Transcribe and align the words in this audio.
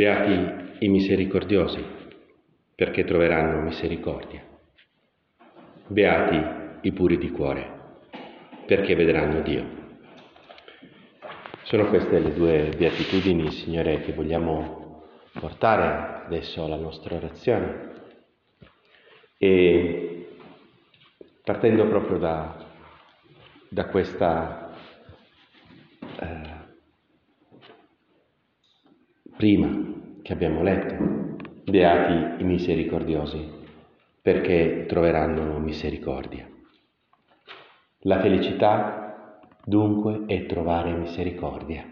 Beati 0.00 0.78
i 0.78 0.88
misericordiosi, 0.88 1.84
perché 2.74 3.04
troveranno 3.04 3.60
misericordia. 3.60 4.42
Beati 5.88 6.88
i 6.88 6.92
puri 6.92 7.18
di 7.18 7.30
cuore, 7.30 7.98
perché 8.64 8.94
vedranno 8.94 9.42
Dio. 9.42 9.62
Sono 11.64 11.90
queste 11.90 12.18
le 12.18 12.32
due 12.32 12.72
beatitudini, 12.74 13.50
Signore, 13.50 14.00
che 14.00 14.14
vogliamo 14.14 15.04
portare 15.38 16.24
adesso 16.24 16.64
alla 16.64 16.78
nostra 16.78 17.16
orazione. 17.16 17.92
E 19.36 20.28
partendo 21.44 21.86
proprio 21.86 22.16
da, 22.16 22.56
da 23.68 23.84
questa 23.84 24.72
eh, 26.20 26.58
prima 29.36 29.89
che 30.22 30.32
abbiamo 30.32 30.62
letto, 30.62 31.38
beati 31.64 32.42
i 32.42 32.46
misericordiosi, 32.46 33.48
perché 34.20 34.84
troveranno 34.86 35.58
misericordia. 35.58 36.48
La 38.00 38.20
felicità 38.20 39.38
dunque 39.64 40.24
è 40.26 40.46
trovare 40.46 40.92
misericordia. 40.92 41.84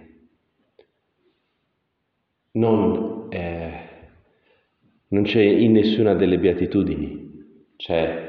Non, 2.53 3.27
eh, 3.29 3.81
non 5.09 5.23
c'è 5.23 5.43
in 5.43 5.73
nessuna 5.73 6.15
delle 6.15 6.39
beatitudini, 6.39 7.75
c'è 7.77 8.29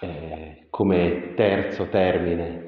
eh, 0.00 0.66
come 0.70 1.34
terzo 1.34 1.88
termine 1.88 2.66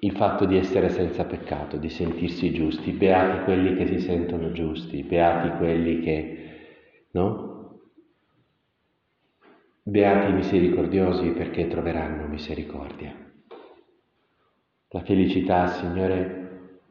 il 0.00 0.12
fatto 0.12 0.44
di 0.44 0.56
essere 0.56 0.90
senza 0.90 1.24
peccato, 1.24 1.76
di 1.76 1.88
sentirsi 1.88 2.52
giusti, 2.52 2.92
beati 2.92 3.42
quelli 3.44 3.74
che 3.74 3.86
si 3.86 3.98
sentono 4.00 4.52
giusti, 4.52 5.02
beati 5.02 5.56
quelli 5.56 6.00
che, 6.00 6.50
no? 7.12 7.56
Beati 9.82 10.32
misericordiosi 10.32 11.30
perché 11.30 11.66
troveranno 11.66 12.26
misericordia. 12.26 13.12
La 14.90 15.00
felicità, 15.00 15.66
Signore, 15.66 16.38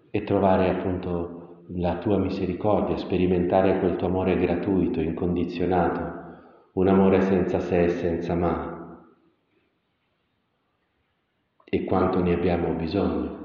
è 0.10 0.24
trovare 0.24 0.70
appunto 0.70 1.64
la 1.76 1.98
tua 1.98 2.18
misericordia, 2.18 2.98
sperimentare 2.98 3.80
quel 3.80 3.96
tuo 3.96 4.08
amore 4.08 4.38
gratuito, 4.38 5.00
incondizionato, 5.00 6.26
un 6.74 6.88
amore 6.88 7.22
senza 7.22 7.60
se 7.60 7.84
e 7.84 7.90
senza 7.90 8.36
ma, 8.36 8.77
e 11.70 11.84
quanto 11.84 12.22
ne 12.22 12.34
abbiamo 12.34 12.74
bisogno. 12.74 13.36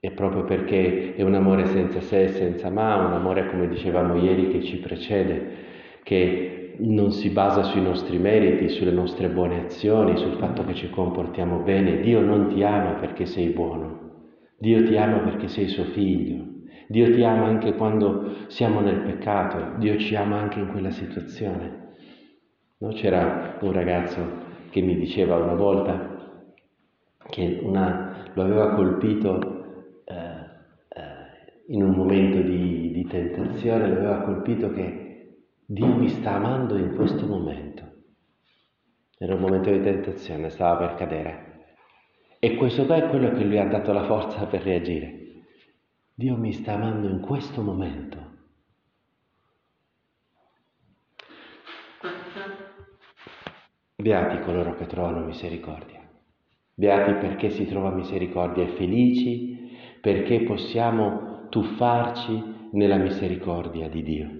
E 0.00 0.10
proprio 0.12 0.44
perché 0.44 1.14
è 1.14 1.22
un 1.22 1.34
amore 1.34 1.66
senza 1.66 2.00
se 2.00 2.24
e 2.24 2.28
senza 2.28 2.70
ma, 2.70 2.96
un 2.96 3.12
amore 3.12 3.48
come 3.48 3.68
dicevamo 3.68 4.16
ieri 4.16 4.48
che 4.48 4.62
ci 4.62 4.78
precede, 4.78 5.56
che 6.02 6.76
non 6.78 7.10
si 7.10 7.30
basa 7.30 7.64
sui 7.64 7.82
nostri 7.82 8.18
meriti, 8.18 8.68
sulle 8.68 8.92
nostre 8.92 9.28
buone 9.28 9.64
azioni, 9.64 10.16
sul 10.16 10.34
fatto 10.34 10.64
che 10.64 10.74
ci 10.74 10.88
comportiamo 10.88 11.58
bene. 11.58 12.00
Dio 12.00 12.20
non 12.20 12.48
ti 12.54 12.62
ama 12.62 12.92
perché 12.92 13.26
sei 13.26 13.48
buono, 13.48 14.28
Dio 14.58 14.84
ti 14.84 14.96
ama 14.96 15.18
perché 15.18 15.48
sei 15.48 15.68
suo 15.68 15.84
figlio. 15.84 16.46
Dio 16.86 17.12
ti 17.12 17.22
ama 17.22 17.44
anche 17.44 17.74
quando 17.74 18.46
siamo 18.46 18.80
nel 18.80 19.00
peccato, 19.00 19.78
Dio 19.78 19.98
ci 19.98 20.14
ama 20.16 20.38
anche 20.38 20.58
in 20.58 20.68
quella 20.68 20.90
situazione. 20.90 21.86
No? 22.78 22.88
C'era 22.90 23.58
un 23.60 23.72
ragazzo 23.72 24.46
che 24.70 24.80
mi 24.80 24.96
diceva 24.96 25.36
una 25.36 25.54
volta, 25.54 26.17
che 27.30 27.60
una, 27.62 28.30
lo 28.32 28.42
aveva 28.42 28.74
colpito 28.74 30.02
eh, 30.04 30.14
eh, 30.14 31.62
in 31.68 31.82
un 31.82 31.94
momento 31.94 32.40
di, 32.40 32.90
di 32.92 33.06
tentazione, 33.06 33.88
lo 33.88 33.96
aveva 33.96 34.20
colpito 34.22 34.70
che 34.70 35.08
Dio 35.64 35.86
mi 35.86 36.08
sta 36.08 36.34
amando 36.34 36.76
in 36.76 36.94
questo 36.94 37.26
momento. 37.26 37.86
Era 39.18 39.34
un 39.34 39.40
momento 39.40 39.70
di 39.70 39.82
tentazione, 39.82 40.48
stava 40.48 40.86
per 40.86 40.96
cadere. 40.96 41.46
E 42.38 42.54
questo 42.54 42.86
qua 42.86 42.96
è 42.96 43.08
quello 43.08 43.32
che 43.32 43.44
lui 43.44 43.58
ha 43.58 43.66
dato 43.66 43.92
la 43.92 44.04
forza 44.04 44.46
per 44.46 44.62
reagire. 44.62 45.42
Dio 46.14 46.36
mi 46.36 46.52
sta 46.52 46.74
amando 46.74 47.08
in 47.08 47.20
questo 47.20 47.62
momento. 47.62 48.36
Beati 53.96 54.38
coloro 54.40 54.74
che 54.74 54.86
trovano 54.86 55.24
misericordia. 55.24 55.97
Beati 56.78 57.14
perché 57.14 57.50
si 57.50 57.66
trova 57.66 57.90
misericordia 57.90 58.62
e 58.62 58.76
felici 58.76 59.68
perché 60.00 60.44
possiamo 60.44 61.48
tuffarci 61.48 62.68
nella 62.70 62.98
misericordia 62.98 63.88
di 63.88 64.02
Dio. 64.04 64.30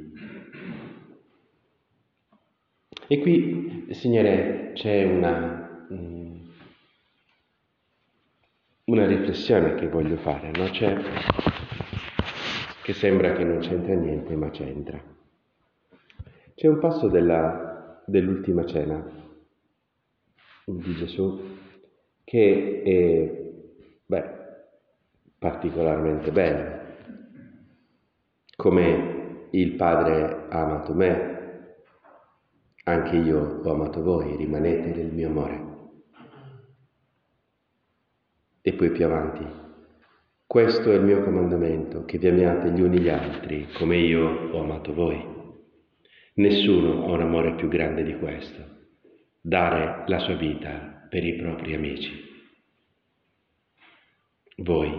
E 3.09 3.19
qui, 3.19 3.89
Signore, 3.91 4.71
c'è 4.75 5.03
una, 5.03 5.87
mm, 5.93 6.37
una 8.85 9.07
riflessione 9.09 9.75
che 9.75 9.89
voglio 9.89 10.19
fare, 10.19 10.53
no? 10.53 10.67
C'è, 10.67 10.97
che 12.83 12.93
sembra 12.93 13.33
che 13.33 13.43
non 13.43 13.59
c'entra 13.59 13.95
niente, 13.95 14.37
ma 14.37 14.51
c'entra. 14.51 15.03
C'è 16.55 16.69
un 16.69 16.79
passo 16.79 17.09
della, 17.09 18.01
dell'ultima 18.07 18.65
cena 18.65 19.05
di 20.67 20.95
Gesù 20.95 21.67
che 22.29 22.83
è 22.85 23.53
beh, 24.05 24.31
particolarmente 25.39 26.31
bello. 26.31 26.77
Come 28.55 29.47
il 29.53 29.73
Padre 29.73 30.45
ha 30.51 30.61
amato 30.61 30.93
me, 30.93 31.77
anche 32.85 33.17
io 33.17 33.63
ho 33.65 33.73
amato 33.73 34.03
voi, 34.03 34.37
rimanete 34.37 34.95
nel 34.95 35.11
mio 35.11 35.29
amore. 35.29 35.67
E 38.61 38.75
poi 38.75 38.91
più 38.91 39.07
avanti, 39.07 39.47
questo 40.47 40.93
è 40.93 40.97
il 40.97 41.05
mio 41.05 41.25
comandamento, 41.25 42.05
che 42.05 42.19
vi 42.19 42.29
amiate 42.29 42.73
gli 42.73 42.83
uni 42.83 43.01
gli 43.01 43.09
altri, 43.09 43.69
come 43.73 43.97
io 43.97 44.51
ho 44.51 44.61
amato 44.61 44.93
voi. 44.93 45.37
Nessuno 46.35 47.07
ha 47.07 47.13
un 47.13 47.23
amore 47.23 47.55
più 47.55 47.69
grande 47.69 48.03
di 48.03 48.19
questo, 48.19 48.63
dare 49.41 50.05
la 50.09 50.19
sua 50.19 50.35
vita 50.35 50.97
per 51.09 51.25
i 51.25 51.35
propri 51.35 51.75
amici. 51.75 52.27
Voi 54.57 54.91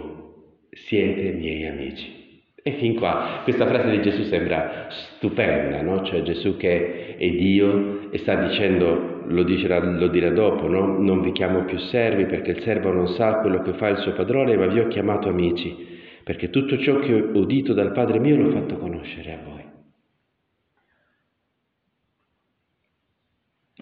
siete 0.70 1.32
miei 1.32 1.66
amici. 1.66 2.18
E 2.62 2.72
fin 2.72 2.94
qua 2.94 3.40
questa 3.42 3.66
frase 3.66 3.90
di 3.90 4.02
Gesù 4.02 4.24
sembra 4.24 4.88
stupenda, 4.90 5.80
no? 5.80 6.04
Cioè 6.04 6.22
Gesù 6.22 6.56
che 6.56 7.16
è 7.16 7.30
Dio 7.30 8.10
e 8.10 8.18
sta 8.18 8.34
dicendo, 8.34 9.22
lo, 9.26 9.42
dirà, 9.44 9.78
lo 9.78 10.08
dirà 10.08 10.30
dopo, 10.30 10.66
no? 10.66 10.98
Non 10.98 11.22
vi 11.22 11.32
chiamo 11.32 11.64
più 11.64 11.78
servi 11.78 12.26
perché 12.26 12.50
il 12.52 12.62
servo 12.62 12.92
non 12.92 13.08
sa 13.08 13.38
quello 13.40 13.62
che 13.62 13.72
fa 13.74 13.88
il 13.88 13.98
suo 13.98 14.12
padrone, 14.12 14.56
ma 14.56 14.66
vi 14.66 14.78
ho 14.78 14.88
chiamato 14.88 15.28
amici, 15.28 15.74
perché 16.22 16.50
tutto 16.50 16.78
ciò 16.78 16.98
che 16.98 17.14
ho 17.14 17.38
udito 17.38 17.72
dal 17.72 17.92
Padre 17.92 18.18
mio 18.18 18.36
l'ho 18.36 18.50
fatto 18.50 18.76
conoscere 18.76 19.32
a 19.32 19.38
voi. 19.42 19.68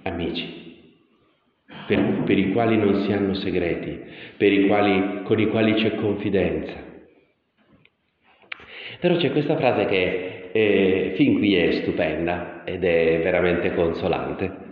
Amici 0.03 0.68
per, 1.89 2.23
per 2.25 2.39
i 2.39 2.53
quali 2.53 2.77
non 2.77 3.01
si 3.01 3.13
hanno 3.13 3.33
segreti, 3.33 3.99
i 4.37 4.67
quali, 4.67 5.23
con 5.25 5.41
i 5.41 5.49
quali 5.49 5.73
c'è 5.73 5.95
confidenza. 5.95 6.75
Però 9.01 9.17
c'è 9.17 9.33
questa 9.33 9.57
frase 9.57 9.87
che 9.87 10.51
eh, 10.53 11.13
fin 11.17 11.39
qui 11.39 11.55
è 11.55 11.71
stupenda 11.81 12.63
ed 12.65 12.85
è 12.85 13.21
veramente 13.23 13.75
consolante. 13.75 14.67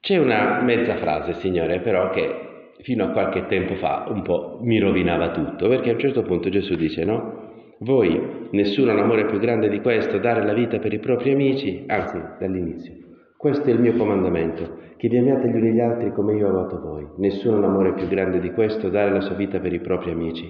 C'è 0.00 0.16
una 0.16 0.60
mezza 0.62 0.96
frase, 0.96 1.34
Signore, 1.34 1.78
però 1.78 2.10
che 2.10 2.70
fino 2.80 3.04
a 3.04 3.08
qualche 3.10 3.46
tempo 3.46 3.76
fa 3.76 4.06
un 4.08 4.22
po' 4.22 4.58
mi 4.62 4.80
rovinava 4.80 5.30
tutto, 5.30 5.68
perché 5.68 5.90
a 5.90 5.92
un 5.92 6.00
certo 6.00 6.22
punto 6.22 6.48
Gesù 6.48 6.74
dice, 6.74 7.04
no? 7.04 7.50
Voi, 7.78 8.48
nessuno 8.50 8.90
ha 8.90 8.94
un 8.94 9.00
amore 9.00 9.26
più 9.26 9.38
grande 9.38 9.68
di 9.68 9.80
questo, 9.80 10.18
dare 10.18 10.44
la 10.44 10.54
vita 10.54 10.78
per 10.78 10.92
i 10.92 10.98
propri 10.98 11.30
amici, 11.30 11.84
anzi, 11.86 12.20
dall'inizio. 12.40 13.01
Questo 13.42 13.70
è 13.70 13.72
il 13.72 13.80
mio 13.80 13.94
comandamento, 13.94 14.78
che 14.96 15.08
vi 15.08 15.18
amiate 15.18 15.48
gli 15.48 15.56
uni 15.56 15.72
gli 15.72 15.80
altri 15.80 16.12
come 16.12 16.36
io 16.36 16.46
ho 16.46 16.50
amato 16.50 16.78
voi. 16.78 17.04
Nessuno 17.16 17.56
ha 17.56 17.58
un 17.58 17.64
amore 17.64 17.92
più 17.92 18.06
grande 18.06 18.38
di 18.38 18.52
questo, 18.52 18.88
dare 18.88 19.10
la 19.10 19.20
sua 19.20 19.34
vita 19.34 19.58
per 19.58 19.72
i 19.72 19.80
propri 19.80 20.12
amici. 20.12 20.48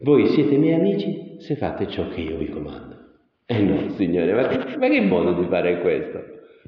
Voi 0.00 0.26
siete 0.28 0.56
miei 0.56 0.76
amici 0.76 1.36
se 1.40 1.56
fate 1.56 1.88
ciò 1.88 2.08
che 2.08 2.22
io 2.22 2.38
vi 2.38 2.48
comando. 2.48 2.96
Eh 3.44 3.60
no, 3.60 3.90
Signore, 3.90 4.32
ma 4.32 4.46
che, 4.46 4.78
ma 4.78 4.88
che 4.88 5.02
modo 5.02 5.34
di 5.34 5.46
fare 5.46 5.82
questo? 5.82 6.22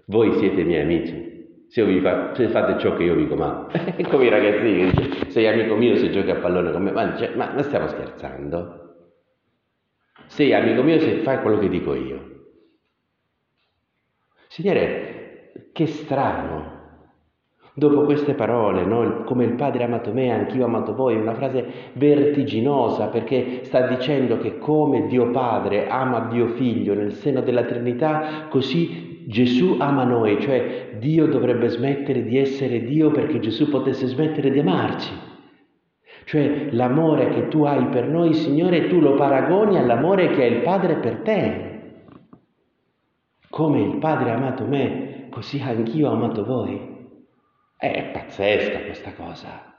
Voi 0.09 0.35
siete 0.35 0.65
miei 0.65 0.83
amici 0.83 1.65
se, 1.69 2.01
fa, 2.03 2.35
se 2.35 2.49
fate 2.49 2.79
ciò 2.79 2.95
che 2.95 3.05
io 3.05 3.15
vi 3.15 3.27
comando. 3.27 3.69
Come 4.07 4.27
i 4.27 4.29
ragazzini 4.29 4.91
sei 5.29 5.47
amico 5.47 5.77
mio 5.77 5.97
se 5.97 6.11
giochi 6.11 6.29
a 6.29 6.41
pallone 6.41 6.73
con 6.73 6.83
me. 6.83 6.93
Ma, 6.93 7.17
cioè, 7.17 7.35
ma, 7.37 7.55
ma 7.55 7.63
stiamo 7.63 7.87
scherzando? 7.87 8.97
Sei 10.27 10.53
amico 10.53 10.83
mio 10.83 10.99
se 10.99 11.23
fai 11.23 11.41
quello 11.41 11.59
che 11.59 11.71
dico 11.71 11.95
io. 11.95 12.33
Signore, 14.49 15.04
che 15.75 15.87
strano 15.87 16.75
Dopo 17.77 18.03
queste 18.05 18.35
parole, 18.35 18.85
no? 18.85 19.25
come 19.25 19.43
il 19.43 19.55
Padre 19.55 19.83
ha 19.83 19.87
amato 19.87 20.13
me, 20.13 20.31
anch'io 20.31 20.63
ho 20.63 20.67
amato 20.67 20.95
voi, 20.95 21.17
è 21.17 21.21
una 21.21 21.35
frase 21.35 21.91
vertiginosa 21.95 23.09
perché 23.09 23.65
sta 23.65 23.89
dicendo 23.89 24.39
che 24.39 24.59
come 24.59 25.09
Dio 25.09 25.33
Padre 25.33 25.89
ama 25.89 26.29
Dio 26.31 26.47
Figlio 26.51 26.95
nel 26.95 27.15
seno 27.15 27.41
della 27.41 27.65
Trinità, 27.65 28.47
così 28.49 29.25
Gesù 29.27 29.75
ama 29.81 30.05
noi, 30.05 30.41
cioè 30.41 30.99
Dio 31.01 31.27
dovrebbe 31.27 31.67
smettere 31.69 32.23
di 32.23 32.39
essere 32.39 32.85
Dio 32.85 33.11
perché 33.11 33.41
Gesù 33.41 33.69
potesse 33.69 34.07
smettere 34.07 34.53
di 34.53 34.61
amarci. 34.61 35.11
Cioè 36.27 36.69
l'amore 36.71 37.31
che 37.31 37.49
tu 37.49 37.65
hai 37.65 37.87
per 37.87 38.07
noi, 38.07 38.35
Signore, 38.35 38.87
tu 38.87 39.01
lo 39.01 39.15
paragoni 39.15 39.79
all'amore 39.79 40.31
che 40.31 40.45
ha 40.45 40.47
il 40.47 40.63
Padre 40.63 40.95
per 40.99 41.17
te. 41.23 41.81
Come 43.51 43.81
il 43.81 43.97
Padre 43.97 44.31
ha 44.31 44.37
amato 44.37 44.65
me, 44.65 45.14
così 45.35 45.61
anch'io 45.61 46.09
ho 46.09 46.13
amato 46.13 46.45
voi. 46.45 46.93
È 47.77 48.11
pazzesca 48.13 48.85
questa 48.85 49.13
cosa. 49.15 49.75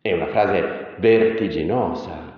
È 0.00 0.12
una 0.12 0.28
frase 0.28 0.96
vertiginosa. 0.98 2.36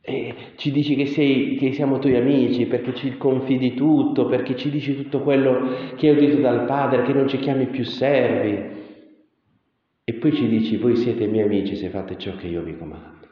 E 0.00 0.34
ci 0.56 0.72
dici 0.72 0.96
che, 0.96 1.06
sei, 1.06 1.56
che 1.56 1.72
siamo 1.72 2.00
tuoi 2.00 2.16
amici 2.16 2.66
perché 2.66 2.92
ci 2.94 3.16
confidi 3.16 3.74
tutto, 3.74 4.26
perché 4.26 4.56
ci 4.56 4.68
dici 4.68 4.96
tutto 4.96 5.20
quello 5.20 5.94
che 5.94 6.08
hai 6.08 6.16
udito 6.16 6.40
dal 6.40 6.64
Padre, 6.64 7.04
che 7.04 7.12
non 7.12 7.28
ci 7.28 7.38
chiami 7.38 7.66
più 7.66 7.84
servi. 7.84 8.80
E 10.04 10.14
poi 10.14 10.32
ci 10.34 10.48
dici, 10.48 10.76
voi 10.76 10.96
siete 10.96 11.28
miei 11.28 11.44
amici 11.44 11.76
se 11.76 11.88
fate 11.88 12.18
ciò 12.18 12.34
che 12.34 12.48
io 12.48 12.62
vi 12.62 12.76
comando. 12.76 13.28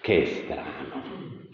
Che 0.00 0.24
strano. 0.26 1.49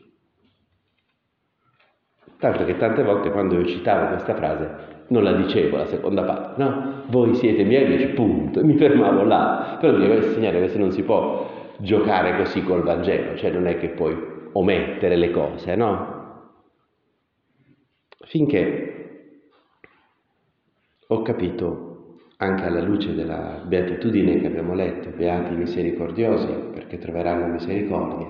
Tanto 2.38 2.64
che 2.64 2.76
tante 2.76 3.02
volte 3.02 3.31
quando 3.31 3.55
io 3.55 3.64
citavo 3.64 4.08
questa 4.08 4.34
frase 4.34 4.94
non 5.08 5.23
la 5.23 5.32
dicevo 5.32 5.76
la 5.76 5.87
seconda 5.87 6.23
parte, 6.23 6.62
no? 6.62 7.02
Voi 7.06 7.34
siete 7.34 7.64
miei 7.64 7.84
amici, 7.84 8.08
punto, 8.08 8.64
mi 8.64 8.76
fermavo 8.76 9.23
là. 9.23 9.78
Però 9.81 9.96
devo 9.96 10.14
insegnare 10.14 10.61
che 10.61 10.69
se 10.69 10.78
non 10.78 10.90
si 10.90 11.02
può 11.02 11.49
giocare 11.78 12.37
così 12.37 12.62
col 12.62 12.82
Vangelo, 12.82 13.37
cioè 13.37 13.50
non 13.50 13.67
è 13.67 13.78
che 13.78 13.88
puoi 13.90 14.17
omettere 14.52 15.17
le 15.17 15.31
cose, 15.31 15.75
no? 15.76 16.14
Finché 18.25 18.93
ho 21.06 21.23
capito, 21.23 22.19
anche 22.38 22.64
alla 22.64 22.82
luce 22.82 23.14
della 23.14 23.62
beatitudine 23.64 24.40
che 24.40 24.46
abbiamo 24.49 24.75
letto, 24.75 25.11
beati 25.11 25.55
misericordiosi 25.55 26.52
perché 26.73 26.99
troveranno 26.99 27.46
misericordia, 27.46 28.26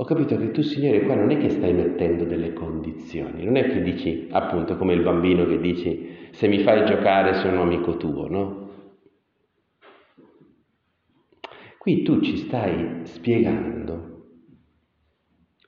ho 0.00 0.04
capito 0.04 0.36
che 0.36 0.52
tu, 0.52 0.62
Signore, 0.62 1.02
qua 1.02 1.16
non 1.16 1.30
è 1.32 1.38
che 1.38 1.50
stai 1.50 1.72
mettendo 1.72 2.22
delle 2.22 2.52
condizioni, 2.52 3.44
non 3.44 3.56
è 3.56 3.68
che 3.68 3.82
dici, 3.82 4.28
appunto, 4.30 4.76
come 4.76 4.92
il 4.92 5.02
bambino 5.02 5.44
che 5.44 5.58
dici, 5.58 6.28
se 6.30 6.46
mi 6.46 6.60
fai 6.60 6.86
giocare 6.86 7.34
sono 7.34 7.62
amico 7.62 7.96
tuo, 7.96 8.28
no? 8.28 8.68
Qui 11.78 12.02
tu 12.04 12.20
ci 12.20 12.36
stai 12.36 13.00
spiegando 13.06 14.26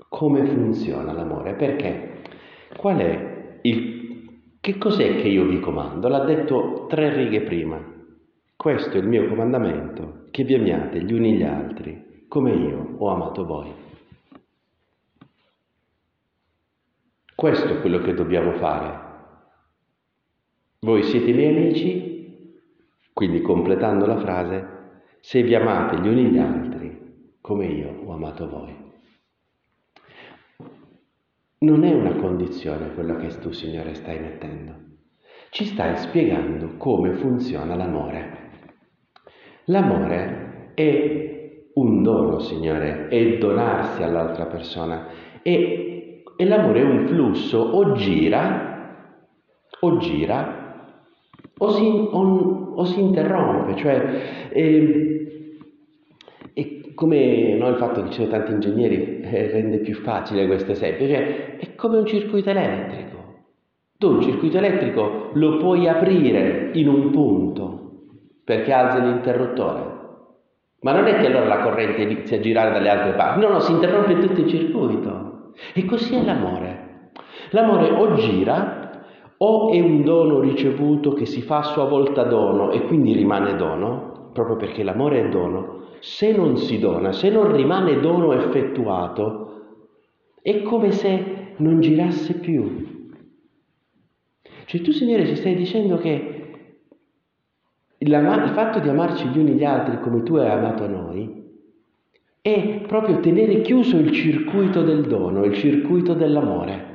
come 0.08 0.44
funziona 0.46 1.12
l'amore, 1.12 1.54
perché 1.54 2.22
qual 2.76 2.98
è 2.98 3.58
il... 3.62 4.28
che 4.60 4.78
cos'è 4.78 5.16
che 5.16 5.26
io 5.26 5.44
vi 5.44 5.58
comando? 5.58 6.06
L'ha 6.06 6.24
detto 6.24 6.86
tre 6.88 7.12
righe 7.16 7.40
prima. 7.40 7.84
Questo 8.54 8.96
è 8.96 9.00
il 9.00 9.08
mio 9.08 9.26
comandamento, 9.26 10.26
che 10.30 10.44
vi 10.44 10.54
amiate 10.54 11.02
gli 11.02 11.12
uni 11.12 11.36
gli 11.36 11.42
altri, 11.42 12.26
come 12.28 12.52
io 12.52 12.94
ho 12.96 13.08
amato 13.08 13.44
voi. 13.44 13.88
Questo 17.40 17.72
è 17.72 17.80
quello 17.80 18.00
che 18.00 18.12
dobbiamo 18.12 18.52
fare. 18.52 19.00
Voi 20.80 21.02
siete 21.04 21.32
miei 21.32 21.56
amici, 21.56 22.58
quindi 23.14 23.40
completando 23.40 24.04
la 24.04 24.18
frase, 24.18 24.66
se 25.20 25.42
vi 25.42 25.54
amate 25.54 26.00
gli 26.00 26.06
uni 26.06 26.24
gli 26.24 26.36
altri 26.36 27.38
come 27.40 27.64
io 27.64 28.02
ho 28.04 28.12
amato 28.12 28.46
voi. 28.46 28.76
Non 31.60 31.82
è 31.84 31.94
una 31.94 32.14
condizione 32.16 32.92
quello 32.92 33.16
che 33.16 33.28
tu, 33.38 33.52
Signore, 33.52 33.94
stai 33.94 34.20
mettendo. 34.20 34.74
Ci 35.48 35.64
stai 35.64 35.96
spiegando 35.96 36.76
come 36.76 37.14
funziona 37.14 37.74
l'amore. 37.74 38.50
L'amore 39.64 40.72
è 40.74 41.70
un 41.72 42.02
dono, 42.02 42.38
Signore, 42.40 43.08
è 43.08 43.38
donarsi 43.38 44.02
all'altra 44.02 44.44
persona, 44.44 45.06
è 45.40 45.88
e 46.40 46.46
l'amore 46.46 46.80
è 46.80 46.84
un 46.84 47.06
flusso, 47.06 47.58
o 47.58 47.92
gira, 47.92 49.12
o 49.78 49.98
gira, 49.98 50.94
o 51.58 51.68
si, 51.68 51.84
o, 51.84 52.72
o 52.76 52.84
si 52.86 52.98
interrompe, 52.98 53.76
cioè 53.76 54.48
eh, 54.48 55.20
come 56.94 57.56
no, 57.56 57.68
il 57.68 57.76
fatto 57.76 58.02
che 58.02 58.08
ci 58.08 58.14
sono 58.14 58.28
tanti 58.28 58.52
ingegneri 58.52 59.20
eh, 59.20 59.50
rende 59.50 59.80
più 59.80 59.94
facile 59.96 60.46
questo 60.46 60.72
esempio, 60.72 61.06
cioè 61.06 61.56
è 61.58 61.74
come 61.74 61.98
un 61.98 62.06
circuito 62.06 62.48
elettrico. 62.48 63.18
Tu 63.98 64.08
un 64.08 64.22
circuito 64.22 64.56
elettrico 64.56 65.32
lo 65.34 65.58
puoi 65.58 65.88
aprire 65.88 66.70
in 66.72 66.88
un 66.88 67.10
punto 67.10 67.90
perché 68.44 68.72
alzi 68.72 68.98
l'interruttore, 68.98 69.82
ma 70.80 70.92
non 70.92 71.06
è 71.06 71.18
che 71.18 71.26
allora 71.26 71.44
la 71.44 71.60
corrente 71.60 72.00
inizia 72.00 72.38
a 72.38 72.40
girare 72.40 72.72
dalle 72.72 72.88
altre 72.88 73.12
parti, 73.12 73.40
no, 73.40 73.48
no, 73.48 73.60
si 73.60 73.72
interrompe 73.72 74.18
tutto 74.18 74.40
il 74.40 74.48
circuito. 74.48 75.29
E 75.74 75.84
così 75.84 76.14
è 76.14 76.24
l'amore. 76.24 77.10
L'amore 77.50 77.90
o 77.90 78.14
gira 78.14 79.04
o 79.38 79.70
è 79.70 79.80
un 79.80 80.02
dono 80.02 80.40
ricevuto 80.40 81.12
che 81.12 81.24
si 81.24 81.42
fa 81.42 81.58
a 81.58 81.62
sua 81.62 81.84
volta 81.84 82.24
dono 82.24 82.70
e 82.70 82.82
quindi 82.82 83.14
rimane 83.14 83.56
dono, 83.56 84.30
proprio 84.32 84.56
perché 84.56 84.82
l'amore 84.82 85.26
è 85.26 85.28
dono. 85.28 85.78
Se 86.00 86.32
non 86.32 86.56
si 86.56 86.78
dona, 86.78 87.12
se 87.12 87.30
non 87.30 87.52
rimane 87.52 88.00
dono 88.00 88.32
effettuato, 88.32 89.50
è 90.42 90.62
come 90.62 90.92
se 90.92 91.54
non 91.56 91.80
girasse 91.80 92.34
più. 92.34 93.08
Cioè 94.64 94.80
tu 94.82 94.92
Signore 94.92 95.26
ci 95.26 95.36
stai 95.36 95.54
dicendo 95.54 95.96
che 95.96 96.40
il, 97.98 98.50
fatto 98.54 98.78
di 98.78 98.88
amarci 98.88 99.26
gli 99.28 99.38
uni 99.38 99.52
gli 99.52 99.64
altri 99.64 100.00
come 100.00 100.22
tu 100.22 100.36
hai 100.36 100.48
amato 100.48 100.86
noi 100.86 101.49
è 102.42 102.80
proprio 102.86 103.20
tenere 103.20 103.60
chiuso 103.60 103.98
il 103.98 104.12
circuito 104.12 104.82
del 104.82 105.06
dono, 105.06 105.44
il 105.44 105.54
circuito 105.54 106.14
dell'amore. 106.14 106.88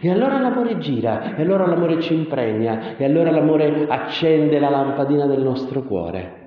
E 0.00 0.10
allora 0.10 0.38
l'amore 0.38 0.78
gira, 0.78 1.34
e 1.34 1.42
allora 1.42 1.66
l'amore 1.66 2.00
ci 2.00 2.14
impregna, 2.14 2.96
e 2.96 3.04
allora 3.04 3.30
l'amore 3.30 3.86
accende 3.88 4.60
la 4.60 4.70
lampadina 4.70 5.26
del 5.26 5.42
nostro 5.42 5.82
cuore. 5.82 6.40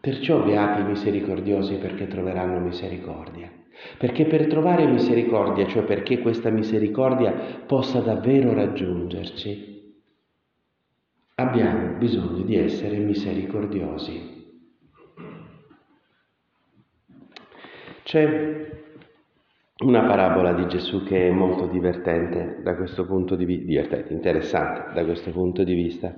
Perciò 0.00 0.42
beati 0.42 0.80
i 0.80 0.84
misericordiosi 0.84 1.76
perché 1.76 2.06
troveranno 2.06 2.58
misericordia. 2.60 3.50
Perché 3.98 4.24
per 4.26 4.46
trovare 4.46 4.86
misericordia, 4.86 5.66
cioè 5.66 5.82
perché 5.82 6.20
questa 6.20 6.50
misericordia 6.50 7.32
possa 7.66 8.00
davvero 8.00 8.54
raggiungerci, 8.54 9.94
abbiamo 11.36 11.96
bisogno 11.98 12.44
di 12.44 12.56
essere 12.56 12.98
misericordiosi. 12.98 14.33
C'è 18.04 18.70
una 19.78 20.04
parabola 20.04 20.52
di 20.52 20.66
Gesù 20.66 21.04
che 21.04 21.28
è 21.28 21.30
molto 21.30 21.66
divertente 21.68 22.60
da 22.62 22.76
questo 22.76 23.06
punto 23.06 23.34
di 23.34 23.46
vista, 23.46 23.64
divertente, 23.64 24.12
interessante 24.12 24.92
da 24.92 25.02
questo 25.06 25.30
punto 25.30 25.64
di 25.64 25.72
vista. 25.72 26.14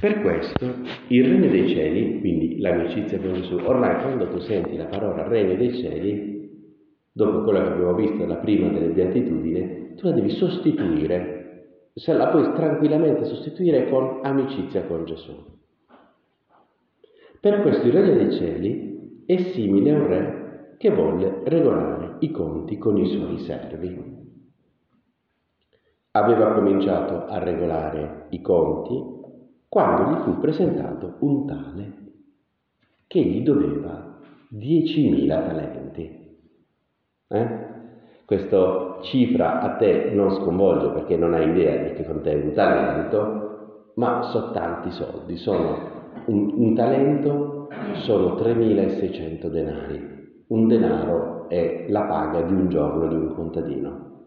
Per 0.00 0.22
questo 0.22 0.74
il 1.08 1.22
regno 1.22 1.50
dei 1.50 1.68
cieli, 1.68 2.18
quindi 2.20 2.58
l'amicizia 2.60 3.20
con 3.20 3.34
Gesù, 3.34 3.56
ormai 3.56 4.00
quando 4.00 4.26
tu 4.30 4.38
senti 4.38 4.74
la 4.74 4.86
parola 4.86 5.28
regno 5.28 5.54
dei 5.54 5.74
cieli, 5.74 6.72
dopo 7.12 7.42
quello 7.42 7.60
che 7.60 7.72
abbiamo 7.72 7.94
visto 7.94 8.24
la 8.24 8.36
prima 8.36 8.68
delle 8.68 8.88
beatitudini, 8.88 9.96
tu 9.96 10.06
la 10.06 10.14
devi 10.14 10.30
sostituire, 10.30 11.90
se 11.92 12.10
la 12.14 12.28
puoi 12.28 12.54
tranquillamente 12.54 13.26
sostituire 13.26 13.86
con 13.90 14.20
amicizia 14.22 14.84
con 14.84 15.04
Gesù. 15.04 15.52
Per 17.38 17.60
questo 17.60 17.86
il 17.86 17.92
regno 17.92 18.14
dei 18.14 18.32
cieli 18.32 18.93
è 19.26 19.36
simile 19.52 19.90
a 19.90 19.98
un 19.98 20.06
re 20.06 20.76
che 20.78 20.90
volle 20.90 21.40
regolare 21.44 22.16
i 22.20 22.30
conti 22.30 22.76
con 22.78 22.98
i 22.98 23.06
suoi 23.06 23.38
servi. 23.38 24.12
Aveva 26.12 26.52
cominciato 26.52 27.26
a 27.26 27.38
regolare 27.38 28.26
i 28.30 28.40
conti 28.40 29.12
quando 29.68 30.10
gli 30.10 30.22
fu 30.22 30.38
presentato 30.38 31.16
un 31.20 31.46
tale 31.46 31.92
che 33.06 33.20
gli 33.20 33.42
doveva 33.42 34.18
10.000 34.52 35.26
talenti. 35.28 36.38
Eh? 37.28 37.72
Questa 38.24 38.98
cifra 39.02 39.60
a 39.60 39.76
te 39.76 40.10
non 40.12 40.30
sconvolge 40.30 40.88
perché 40.90 41.16
non 41.16 41.34
hai 41.34 41.48
idea 41.50 41.82
di 41.82 41.94
che 41.94 42.04
contiene 42.04 42.42
un 42.44 42.52
talento, 42.52 43.92
ma 43.94 44.22
sono 44.22 44.50
tanti 44.52 44.90
soldi, 44.92 45.36
sono 45.36 45.92
un, 46.26 46.52
un 46.54 46.74
talento 46.74 47.53
sono 48.02 48.34
3.600 48.36 49.46
denari. 49.48 50.12
un 50.48 50.66
denaro 50.68 51.48
è 51.48 51.86
la 51.88 52.02
paga 52.02 52.42
di 52.42 52.52
un 52.52 52.68
giorno 52.68 53.08
di 53.08 53.14
un 53.14 53.34
contadino. 53.34 54.26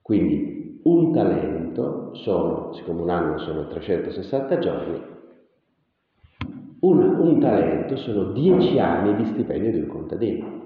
Quindi 0.00 0.80
un 0.84 1.12
talento 1.12 2.14
sono, 2.14 2.72
siccome 2.72 3.02
un 3.02 3.10
anno 3.10 3.38
sono 3.38 3.66
360 3.68 4.58
giorni, 4.58 5.00
un, 6.80 6.98
un 7.00 7.38
talento 7.38 7.96
sono 7.96 8.32
10 8.32 8.78
anni 8.78 9.14
di 9.16 9.24
stipendio 9.26 9.70
di 9.70 9.78
un 9.78 9.86
contadino. 9.86 10.60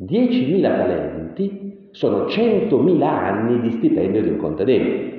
10.000 0.00 0.60
talenti 0.62 1.88
sono 1.90 2.26
100.000 2.26 3.02
anni 3.02 3.60
di 3.60 3.70
stipendio 3.72 4.22
di 4.22 4.28
un 4.28 4.36
contadino. 4.36 5.17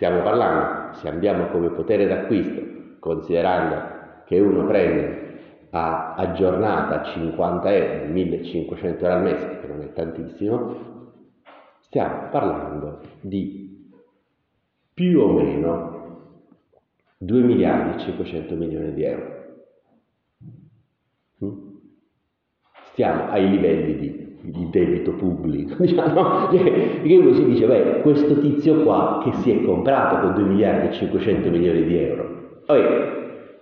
Stiamo 0.00 0.22
parlando, 0.22 0.94
se 0.94 1.10
andiamo 1.10 1.48
come 1.48 1.68
potere 1.68 2.06
d'acquisto, 2.06 2.62
considerando 3.00 4.22
che 4.24 4.40
uno 4.40 4.64
prende 4.64 5.66
a, 5.72 6.14
a 6.14 6.32
giornata 6.32 7.02
50 7.02 7.70
euro, 7.70 8.10
1500 8.10 9.04
euro 9.04 9.14
al 9.14 9.22
mese, 9.22 9.60
che 9.60 9.66
non 9.66 9.82
è 9.82 9.92
tantissimo, 9.92 11.12
stiamo 11.80 12.30
parlando 12.30 13.00
di 13.20 13.92
più 14.94 15.20
o 15.20 15.34
meno 15.34 16.30
2 17.18 17.40
miliardi 17.42 17.96
e 17.96 18.04
500 18.06 18.54
milioni 18.54 18.94
di 18.94 19.04
euro. 19.04 19.44
Mm? 21.44 21.58
Stiamo 22.92 23.28
ai 23.28 23.50
livelli 23.50 23.98
di 23.98 24.19
di 24.42 24.68
debito 24.70 25.12
pubblico, 25.12 25.74
diciamo, 25.82 26.48
che 26.48 27.16
uno 27.16 27.32
si 27.34 27.44
dice, 27.44 27.66
beh, 27.66 28.00
questo 28.02 28.38
tizio 28.40 28.82
qua 28.82 29.20
che 29.22 29.32
si 29.34 29.50
è 29.50 29.62
comprato 29.64 30.18
con 30.20 30.34
2 30.34 30.42
miliardi 30.44 30.88
e 30.88 30.92
500 30.92 31.50
milioni 31.50 31.84
di 31.84 31.96
euro, 31.96 32.40
Vabbè, 32.66 33.18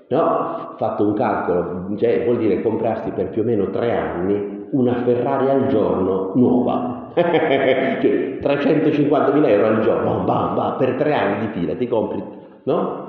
no? 0.08 0.74
Fatto 0.76 1.06
un 1.06 1.14
calcolo, 1.14 1.96
cioè, 1.96 2.24
vuol 2.24 2.38
dire 2.38 2.62
comprarsi 2.62 3.10
per 3.10 3.28
più 3.30 3.42
o 3.42 3.44
meno 3.44 3.70
tre 3.70 3.96
anni 3.96 4.66
una 4.70 5.02
Ferrari 5.02 5.48
al 5.48 5.66
giorno 5.68 6.32
nuova, 6.34 7.12
cioè 7.14 8.38
350 8.40 9.32
mila 9.32 9.48
euro 9.48 9.66
al 9.66 9.80
giorno, 9.80 10.24
bam, 10.24 10.54
bam, 10.54 10.76
per 10.76 10.94
tre 10.94 11.14
anni 11.14 11.46
di 11.46 11.58
fila 11.58 11.74
ti 11.74 11.88
compri, 11.88 12.22
no? 12.64 13.06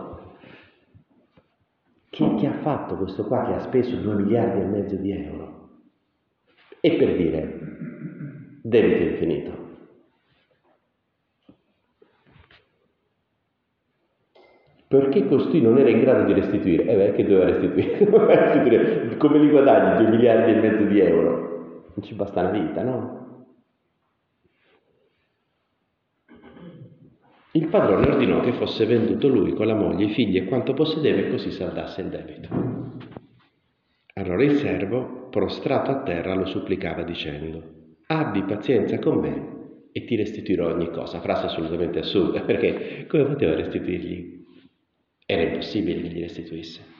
Chi, 2.10 2.36
chi 2.36 2.46
ha 2.48 2.54
fatto 2.54 2.96
questo 2.96 3.26
qua 3.26 3.44
che 3.44 3.54
ha 3.54 3.60
speso 3.60 3.96
2 3.96 4.14
miliardi 4.16 4.62
e 4.62 4.66
mezzo 4.66 4.96
di 4.96 5.12
euro? 5.12 5.59
E 6.82 6.94
per 6.94 7.16
dire, 7.16 7.60
debito 8.62 9.04
infinito. 9.04 9.68
Perché 14.88 15.28
costui 15.28 15.62
non 15.62 15.78
era 15.78 15.90
in 15.90 16.00
grado 16.00 16.24
di 16.24 16.34
restituire? 16.34 16.84
Eh 16.84 16.96
beh, 16.96 17.12
che 17.12 17.24
doveva 17.24 17.46
restituire? 17.46 19.18
Come 19.18 19.40
li 19.40 19.50
guadagni 19.50 20.04
2 20.04 20.16
miliardi 20.16 20.52
e 20.52 20.56
mezzo 20.56 20.84
di 20.86 21.00
euro? 21.00 21.92
Non 21.94 22.04
ci 22.04 22.16
basta 22.16 22.40
una 22.40 22.50
vita, 22.50 22.82
no? 22.82 23.18
Il 27.52 27.68
padrone 27.68 28.10
ordinò 28.10 28.40
che 28.40 28.54
fosse 28.54 28.86
venduto 28.86 29.28
lui 29.28 29.54
con 29.54 29.68
la 29.68 29.76
moglie, 29.76 30.06
i 30.06 30.14
figli 30.14 30.38
e 30.38 30.46
quanto 30.46 30.74
possedeva 30.74 31.20
e 31.20 31.30
così 31.30 31.52
saldasse 31.52 32.02
il 32.02 32.10
debito. 32.10 32.48
Allora 34.14 34.44
il 34.44 34.56
servo 34.56 35.19
prostrato 35.30 35.92
a 35.92 36.02
terra, 36.04 36.36
lo 36.36 36.46
supplicava 36.46 37.04
dicendo, 37.04 37.78
abbi 38.08 38.44
pazienza 38.44 39.00
con 39.00 39.20
me 39.20 39.58
e 39.92 40.06
ti 40.06 40.16
restituirò 40.16 40.68
ogni 40.74 40.90
cosa. 40.92 41.22
Frase 41.22 41.46
assolutamente 41.46 42.00
assurda, 42.00 42.42
perché 42.46 43.06
come 43.08 43.26
poteva 43.26 43.56
restituirgli? 43.56 44.38
Era 45.26 45.44
impossibile 45.44 46.02
che 46.02 46.08
gli 46.08 46.22
restituisse. 46.22 46.98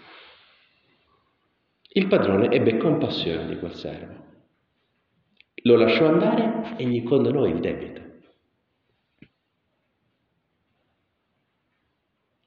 Il 1.92 2.08
padrone 2.08 2.52
ebbe 2.52 2.78
compassione 2.78 3.48
di 3.48 3.58
quel 3.58 3.74
servo. 3.74 4.28
Lo 5.64 5.76
lasciò 5.76 6.08
andare 6.08 6.78
e 6.78 6.86
gli 6.86 7.04
condonò 7.04 7.46
il 7.48 7.60
debito. 7.60 8.02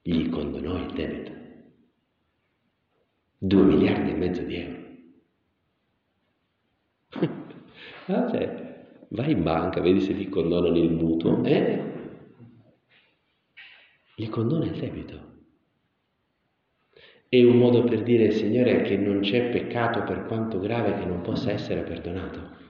Gli 0.00 0.28
condonò 0.28 0.76
il 0.76 0.92
debito. 0.92 1.32
Due 3.38 3.62
miliardi 3.64 4.10
e 4.10 4.14
mezzo 4.14 4.42
di 4.42 4.54
euro. 4.54 4.81
Ah, 8.06 8.28
cioè, 8.30 8.86
vai 9.08 9.32
in 9.32 9.42
banca, 9.42 9.80
vedi 9.80 10.00
se 10.00 10.16
ti 10.16 10.28
condonano 10.28 10.76
il 10.76 10.90
mutuo, 10.90 11.42
eh? 11.44 11.90
Gli 14.14 14.28
condona 14.28 14.64
il 14.64 14.78
debito. 14.78 15.30
È 17.28 17.42
un 17.42 17.56
modo 17.56 17.82
per 17.84 18.02
dire, 18.02 18.30
Signore, 18.30 18.82
che 18.82 18.96
non 18.96 19.20
c'è 19.20 19.48
peccato 19.48 20.02
per 20.02 20.26
quanto 20.26 20.58
grave 20.60 20.98
che 20.98 21.06
non 21.06 21.22
possa 21.22 21.50
essere 21.50 21.80
perdonato. 21.80 22.60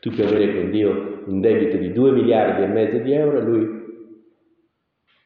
Tu 0.00 0.10
puoi 0.10 0.26
avere 0.26 0.54
con 0.54 0.70
Dio 0.70 1.24
un 1.26 1.40
debito 1.40 1.76
di 1.76 1.92
2 1.92 2.12
miliardi 2.12 2.62
e 2.62 2.66
mezzo 2.68 2.98
di 2.98 3.12
euro 3.12 3.38
e 3.38 3.42
lui 3.42 3.78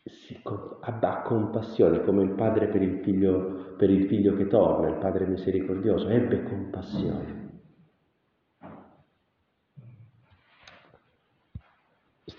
si, 0.05 0.41
ha 0.43 1.23
compassione 1.23 2.03
come 2.03 2.23
il 2.23 2.33
padre 2.33 2.69
per 2.69 2.81
il, 2.81 3.01
figlio, 3.03 3.75
per 3.77 3.91
il 3.91 4.07
figlio 4.07 4.35
che 4.35 4.47
torna, 4.47 4.89
il 4.89 4.97
padre 4.97 5.27
misericordioso, 5.27 6.09
ebbe 6.09 6.43
compassione. 6.43 7.42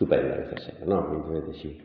Stupenda 0.03 0.36
questa 0.36 0.57
scena, 0.57 0.86
no? 0.86 1.07
Quindi 1.07 1.27
dovete 1.27 1.53
sì. 1.53 1.81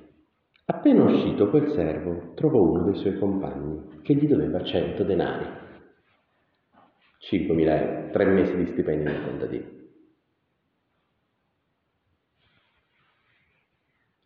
Appena 0.64 1.04
uscito 1.04 1.48
quel 1.50 1.70
servo 1.70 2.32
trovò 2.34 2.60
uno 2.60 2.82
dei 2.82 2.96
suoi 2.96 3.16
compagni 3.16 4.00
che 4.02 4.14
gli 4.14 4.26
doveva 4.26 4.62
100 4.62 5.04
denari, 5.04 5.46
5.000 7.20 7.68
euro, 7.68 8.10
tre 8.10 8.24
mesi 8.24 8.56
di 8.56 8.66
stipendio 8.66 9.10
nel 9.10 9.22
contadino. 9.22 9.66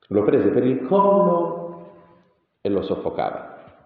Lo 0.08 0.24
prese 0.24 0.48
per 0.48 0.64
il 0.64 0.86
collo 0.86 1.92
e 2.62 2.68
lo 2.70 2.82
soffocava. 2.82 3.84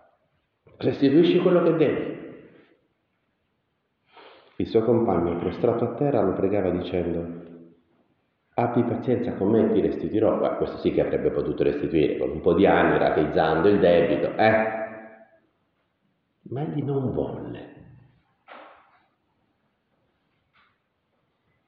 Restituisci 0.77 1.41
quello 1.41 1.63
che 1.63 1.77
devi. 1.77 2.15
Il 4.57 4.67
suo 4.69 4.83
compagno, 4.83 5.39
prostrato 5.39 5.85
a 5.85 5.95
terra, 5.95 6.23
lo 6.23 6.33
pregava 6.33 6.71
dicendo, 6.71 7.56
abbi 8.59 8.83
pazienza 8.85 9.35
con 9.35 9.51
me 9.51 9.71
ti 9.73 9.81
restituirò. 9.81 10.39
Beh, 10.39 10.57
questo 10.57 10.79
sì 10.79 10.93
che 10.93 11.03
avrebbe 11.03 11.31
potuto 11.31 11.63
restituire 11.63 12.17
con 12.17 12.31
un 12.31 12.41
po' 12.41 12.55
di 12.55 12.67
anni, 12.67 12.99
rateizzando 12.99 13.69
il 13.69 13.79
debito, 13.79 14.35
eh? 14.37 14.85
Ma 16.49 16.63
egli 16.63 16.83
non 16.83 17.13
volle. 17.13 17.75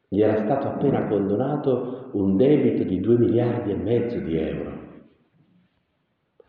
Gli 0.08 0.22
era 0.22 0.42
stato 0.44 0.68
appena 0.68 1.06
condonato 1.06 2.08
un 2.12 2.36
debito 2.36 2.82
di 2.84 3.00
2 3.00 3.18
miliardi 3.18 3.72
e 3.72 3.76
mezzo 3.76 4.18
di 4.18 4.38
euro. 4.38 4.86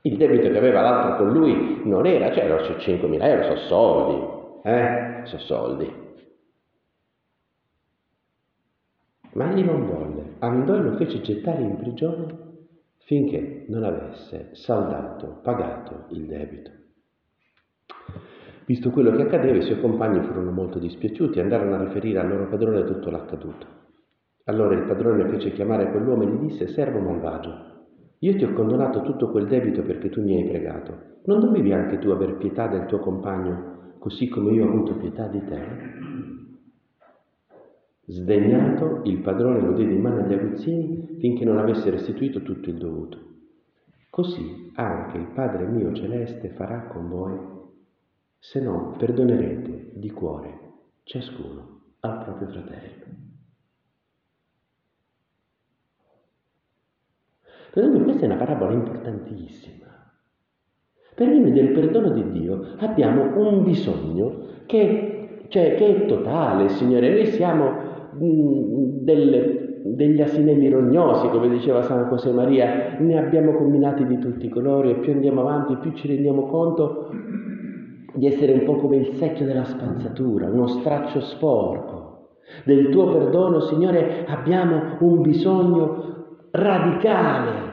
Il 0.04 0.16
debito 0.16 0.50
che 0.50 0.58
aveva 0.58 0.80
l'altro 0.80 1.18
con 1.18 1.34
lui 1.34 1.82
non 1.84 2.06
era, 2.06 2.32
cioè 2.32 2.46
erano 2.46 2.80
5 2.80 3.08
mila 3.10 3.28
euro, 3.28 3.44
sono 3.44 3.58
soldi, 3.68 4.70
eh? 4.70 5.22
Sono 5.26 5.42
soldi. 5.42 6.08
Ma 9.34 9.52
egli 9.52 9.64
non 9.64 9.86
volle, 9.86 10.19
andò 10.40 10.76
e 10.76 10.82
lo 10.82 10.96
fece 10.96 11.22
gettare 11.22 11.62
in 11.62 11.78
prigione 11.78 12.48
finché 13.06 13.66
non 13.68 13.84
avesse 13.84 14.50
saldato, 14.54 15.40
pagato 15.42 16.06
il 16.10 16.26
debito. 16.26 16.72
Visto 18.66 18.92
quello 18.92 19.12
che 19.12 19.24
accadeva, 19.24 19.58
i 19.58 19.64
suoi 19.64 19.80
compagni 19.80 20.22
furono 20.22 20.52
molto 20.52 20.78
dispiaciuti 20.78 21.40
e 21.40 21.42
andarono 21.42 21.74
a 21.74 21.84
riferire 21.84 22.20
al 22.20 22.28
loro 22.28 22.48
padrone 22.48 22.84
tutto 22.84 23.10
l'accaduto. 23.10 23.66
Allora 24.46 24.76
il 24.76 24.86
padrone 24.86 25.28
fece 25.28 25.52
chiamare 25.52 25.90
quell'uomo 25.90 26.24
e 26.24 26.28
gli 26.28 26.48
disse, 26.48 26.68
servo 26.68 27.00
malvagio, 27.00 27.70
io 28.20 28.36
ti 28.36 28.44
ho 28.44 28.54
condonato 28.54 29.02
tutto 29.02 29.32
quel 29.32 29.48
debito 29.48 29.82
perché 29.82 30.10
tu 30.10 30.22
mi 30.22 30.36
hai 30.36 30.48
pregato. 30.48 31.18
Non 31.26 31.40
dovevi 31.40 31.74
anche 31.74 31.98
tu 31.98 32.10
aver 32.10 32.36
pietà 32.38 32.68
del 32.68 32.86
tuo 32.86 33.00
compagno, 33.00 33.96
così 33.98 34.28
come 34.28 34.52
io 34.52 34.66
ho 34.66 34.70
avuto 34.70 34.98
pietà 34.98 35.28
di 35.28 35.44
te? 35.46 36.29
Sdegnato, 38.10 39.02
il 39.04 39.20
padrone 39.20 39.62
lo 39.62 39.74
diede 39.74 39.94
in 39.94 40.02
mano 40.02 40.24
agli 40.24 40.34
aguzzini 40.34 41.18
finché 41.20 41.46
non 41.46 41.60
avesse 41.60 41.92
restituito 41.92 42.42
tutto 42.42 42.70
il 42.72 42.78
dovuto. 42.78 43.20
Così 44.10 44.72
anche 44.74 45.18
il 45.18 45.28
Padre 45.28 45.68
mio 45.68 45.94
celeste 45.94 46.50
farà 46.50 46.88
con 46.88 47.08
voi 47.08 47.38
se 48.40 48.62
non 48.62 48.96
perdonerete 48.98 49.92
di 49.94 50.10
cuore 50.10 50.60
ciascuno 51.04 51.82
al 52.00 52.24
proprio 52.24 52.48
fratello. 52.48 53.06
Per 57.72 57.86
noi 57.86 58.04
questa 58.04 58.24
è 58.24 58.26
una 58.26 58.38
parabola 58.38 58.74
importantissima, 58.74 59.86
perché 61.14 61.38
noi 61.38 61.52
del 61.52 61.74
perdono 61.74 62.10
di 62.10 62.32
Dio 62.32 62.74
abbiamo 62.78 63.38
un 63.38 63.64
bisogno 63.64 64.48
che, 64.66 65.46
cioè, 65.50 65.76
che 65.76 65.96
è 65.96 66.06
totale, 66.08 66.70
Signore, 66.70 67.12
noi 67.12 67.28
siamo 67.28 67.89
mh, 68.14 68.26
mm, 68.26 69.04
del, 69.04 69.82
degli 69.84 70.22
asinelli 70.22 70.70
rognosi, 70.70 71.30
come 71.30 71.50
diceva 71.50 71.82
San 71.84 72.08
José 72.10 72.32
Maria, 72.32 72.98
ne 73.00 73.18
abbiamo 73.18 73.54
combinati 73.54 74.06
di 74.06 74.18
tutti 74.18 74.46
i 74.46 74.50
colori 74.50 74.92
e 74.92 74.96
più 74.96 75.14
andiamo 75.14 75.42
avanti 75.42 75.78
più 75.78 75.94
ci 75.94 76.08
rendiamo 76.08 76.48
conto 76.48 77.10
di 78.14 78.26
essere 78.28 78.54
un 78.54 78.64
po' 78.66 78.76
come 78.76 78.98
il 78.98 79.16
secchio 79.16 79.46
della 79.46 79.64
spazzatura, 79.64 80.50
uno 80.50 80.68
straccio 80.68 81.22
sporco. 81.22 82.08
Del 82.66 82.90
tuo 82.90 83.12
perdono, 83.12 83.60
Signore, 83.62 84.26
abbiamo 84.26 84.98
un 85.00 85.22
bisogno 85.22 86.48
radicale. 86.52 87.68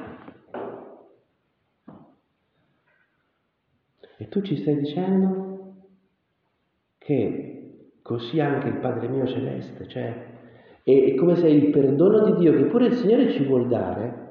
E 4.19 4.29
tu 4.29 4.43
ci 4.43 4.57
stai 4.57 4.77
dicendo 4.79 5.75
che 6.99 7.56
così 8.07 8.39
anche 8.39 8.69
il 8.69 8.79
Padre 8.79 9.09
mio 9.09 9.27
celeste, 9.27 9.89
cioè 9.89 10.35
è 10.85 11.15
come 11.17 11.35
se 11.35 11.49
il 11.49 11.71
perdono 11.71 12.25
di 12.25 12.37
Dio 12.37 12.55
che 12.55 12.67
pure 12.67 12.87
il 12.87 12.95
Signore 12.95 13.33
ci 13.33 13.45
vuol 13.45 13.67
dare, 13.67 14.25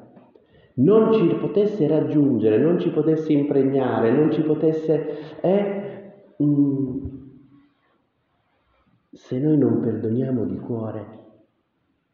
non 0.75 1.11
ci 1.11 1.35
potesse 1.35 1.85
raggiungere, 1.85 2.57
non 2.57 2.79
ci 2.79 2.89
potesse 2.89 3.33
impregnare, 3.33 4.11
non 4.11 4.31
ci 4.31 4.41
potesse... 4.41 5.39
Eh, 5.41 6.13
mm, 6.41 7.05
se 9.11 9.39
noi 9.39 9.57
non 9.57 9.81
perdoniamo 9.81 10.45
di 10.45 10.57
cuore 10.57 11.23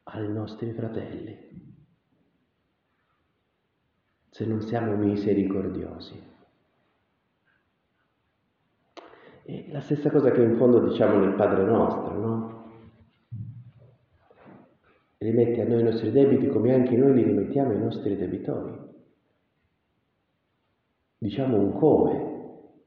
ai 0.04 0.32
nostri 0.32 0.72
fratelli, 0.72 1.38
se 4.30 4.46
non 4.46 4.62
siamo 4.62 4.96
misericordiosi. 4.96 6.31
E 9.52 9.66
la 9.70 9.82
stessa 9.82 10.10
cosa 10.10 10.32
che 10.32 10.42
in 10.42 10.56
fondo 10.56 10.80
diciamo 10.80 11.20
nel 11.20 11.34
Padre 11.34 11.66
nostro, 11.66 12.18
no? 12.18 12.64
rimetti 15.18 15.60
a 15.60 15.68
noi 15.68 15.82
i 15.82 15.84
nostri 15.84 16.10
debiti 16.10 16.48
come 16.48 16.74
anche 16.74 16.96
noi 16.96 17.14
li 17.14 17.24
rimettiamo 17.24 17.72
ai 17.72 17.80
nostri 17.80 18.16
debitori. 18.16 18.72
Diciamo 21.18 21.60
un 21.60 21.74
come. 21.74 22.30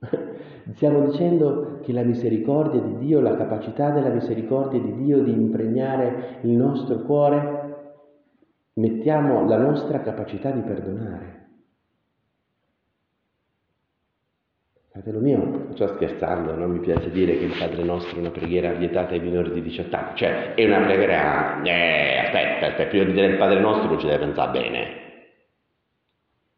Stiamo 0.72 1.04
dicendo 1.04 1.80
che 1.82 1.92
la 1.92 2.02
misericordia 2.02 2.80
di 2.80 2.96
Dio, 2.96 3.20
la 3.20 3.36
capacità 3.36 3.90
della 3.90 4.08
misericordia 4.08 4.80
di 4.80 4.96
Dio 4.96 5.22
di 5.22 5.32
impregnare 5.32 6.38
il 6.44 6.52
nostro 6.52 7.02
cuore, 7.02 7.92
mettiamo 8.76 9.46
la 9.46 9.58
nostra 9.58 10.00
capacità 10.00 10.50
di 10.50 10.62
perdonare. 10.62 11.43
Fratello 14.94 15.18
mio, 15.18 15.70
sto 15.72 15.88
scherzando, 15.88 16.54
non 16.54 16.70
mi 16.70 16.78
piace 16.78 17.10
dire 17.10 17.36
che 17.36 17.46
il 17.46 17.56
Padre 17.58 17.82
Nostro 17.82 18.14
è 18.14 18.20
una 18.20 18.30
preghiera 18.30 18.74
vietata 18.74 19.12
ai 19.12 19.18
minori 19.18 19.50
di 19.50 19.60
18 19.60 19.96
anni, 19.96 20.10
cioè 20.14 20.54
è 20.54 20.64
una 20.64 20.84
preghiera, 20.84 21.60
eh, 21.64 22.18
aspetta, 22.18 22.66
aspetta, 22.68 22.88
prima 22.90 23.04
di 23.06 23.12
dire 23.12 23.26
il 23.26 23.36
Padre 23.36 23.58
Nostro 23.58 23.88
non 23.88 23.98
ci 23.98 24.06
deve 24.06 24.24
pensare 24.24 24.52
bene. 24.52 24.86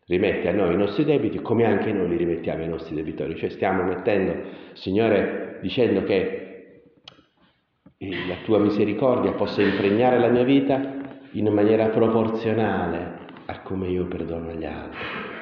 Rimette 0.05 0.49
a 0.49 0.53
noi 0.53 0.75
i 0.75 0.77
nostri 0.77 1.07
debiti 1.07 1.41
come 1.41 1.65
anche 1.65 1.91
noi 1.93 2.11
li 2.11 2.17
rimettiamo 2.19 2.63
ai 2.63 2.69
nostri 2.69 2.95
debitori, 2.95 3.37
cioè 3.37 3.49
stiamo 3.49 3.85
mettendo, 3.85 4.35
Signore, 4.75 5.59
dicendo 5.63 6.05
che 6.05 6.83
la 7.97 8.37
tua 8.45 8.59
misericordia 8.59 9.33
possa 9.33 9.63
impregnare 9.63 10.19
la 10.19 10.29
mia 10.29 10.45
vita 10.45 10.79
in 11.31 11.49
maniera 11.55 11.89
proporzionale 11.89 13.19
a 13.47 13.61
come 13.63 13.89
io 13.89 14.05
perdono 14.05 14.53
gli 14.53 14.67
altri. 14.67 15.36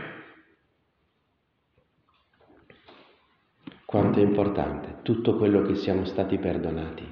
Quanto 3.94 4.18
è 4.18 4.22
importante 4.22 4.96
tutto 5.02 5.36
quello 5.36 5.62
che 5.62 5.76
siamo 5.76 6.04
stati 6.04 6.36
perdonati. 6.36 7.06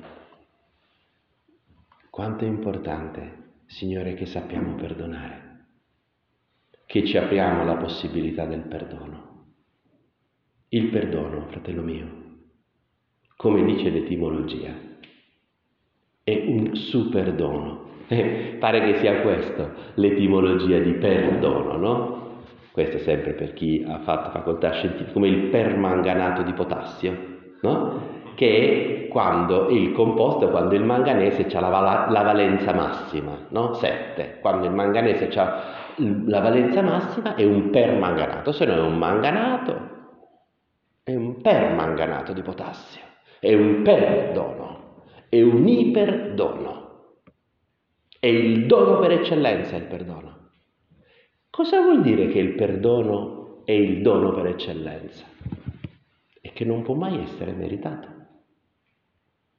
Quanto 2.11 2.45
è 2.45 2.49
importante, 2.49 3.61
Signore, 3.67 4.15
che 4.15 4.27
sappiamo 4.27 4.75
perdonare, 4.75 5.67
che 6.87 7.07
ci 7.07 7.17
apriamo 7.17 7.61
alla 7.61 7.77
possibilità 7.77 8.47
del 8.47 8.63
perdono. 8.63 9.45
Il 10.71 10.89
perdono, 10.89 11.47
fratello 11.51 11.83
mio, 11.83 12.07
come 13.37 13.65
dice 13.65 13.89
l'etimologia, 13.89 14.75
è 16.25 16.45
un 16.49 16.75
superdono. 16.75 17.91
Pare 18.59 18.81
che 18.91 18.99
sia 18.99 19.21
questo 19.21 19.71
l'etimologia 19.95 20.81
di 20.81 20.95
perdono, 20.95 21.77
no? 21.77 22.22
Questo 22.73 22.99
sempre 22.99 23.33
per 23.33 23.53
chi 23.53 23.85
ha 23.87 23.99
fatto 23.99 24.31
facoltà 24.31 24.73
scientifiche, 24.73 25.13
come 25.13 25.29
il 25.29 25.49
permanganato 25.51 26.43
di 26.43 26.53
potassio, 26.55 27.17
no? 27.61 28.21
che 28.35 29.05
è 29.05 29.09
quando 29.09 29.69
il 29.69 29.93
composto, 29.93 30.49
quando 30.49 30.75
il 30.75 30.83
manganese 30.83 31.47
ha 31.55 31.61
la, 31.61 32.07
la, 32.09 32.23
valenza 32.23 32.73
massima, 32.73 33.37
no? 33.51 33.75
7, 33.75 34.39
quando 34.41 34.67
il 34.67 34.73
manganese 34.73 35.29
ha 35.39 35.81
la 35.97 36.41
valenza 36.41 36.81
massima 36.81 37.35
è 37.35 37.45
un 37.45 37.71
permanganato, 37.71 38.53
se 38.53 38.65
no 38.65 38.75
è 38.75 38.81
un 38.81 38.97
manganato, 38.97 39.91
è 41.03 41.15
un 41.15 41.41
permanganato 41.43 42.33
di 42.33 42.41
potassio, 42.41 43.03
è 43.39 43.53
un 43.53 43.83
perdono, 43.83 45.03
è 45.29 45.43
un 45.43 45.67
iperdono, 45.67 46.81
è 48.19 48.27
il 48.27 48.67
dono 48.67 48.99
per 48.99 49.13
eccellenza 49.13 49.77
il 49.77 49.85
perdono. 49.85 50.32
Cosa 51.53 51.83
vuol 51.83 52.01
dire 52.01 52.29
che 52.29 52.39
il 52.39 52.55
perdono 52.55 53.61
è 53.67 53.73
il 53.73 54.01
dono 54.01 54.33
per 54.33 54.47
eccellenza? 54.47 55.27
E 56.41 56.51
che 56.55 56.65
non 56.65 56.81
può 56.81 56.95
mai 56.95 57.21
essere 57.25 57.53
meritato. 57.53 58.09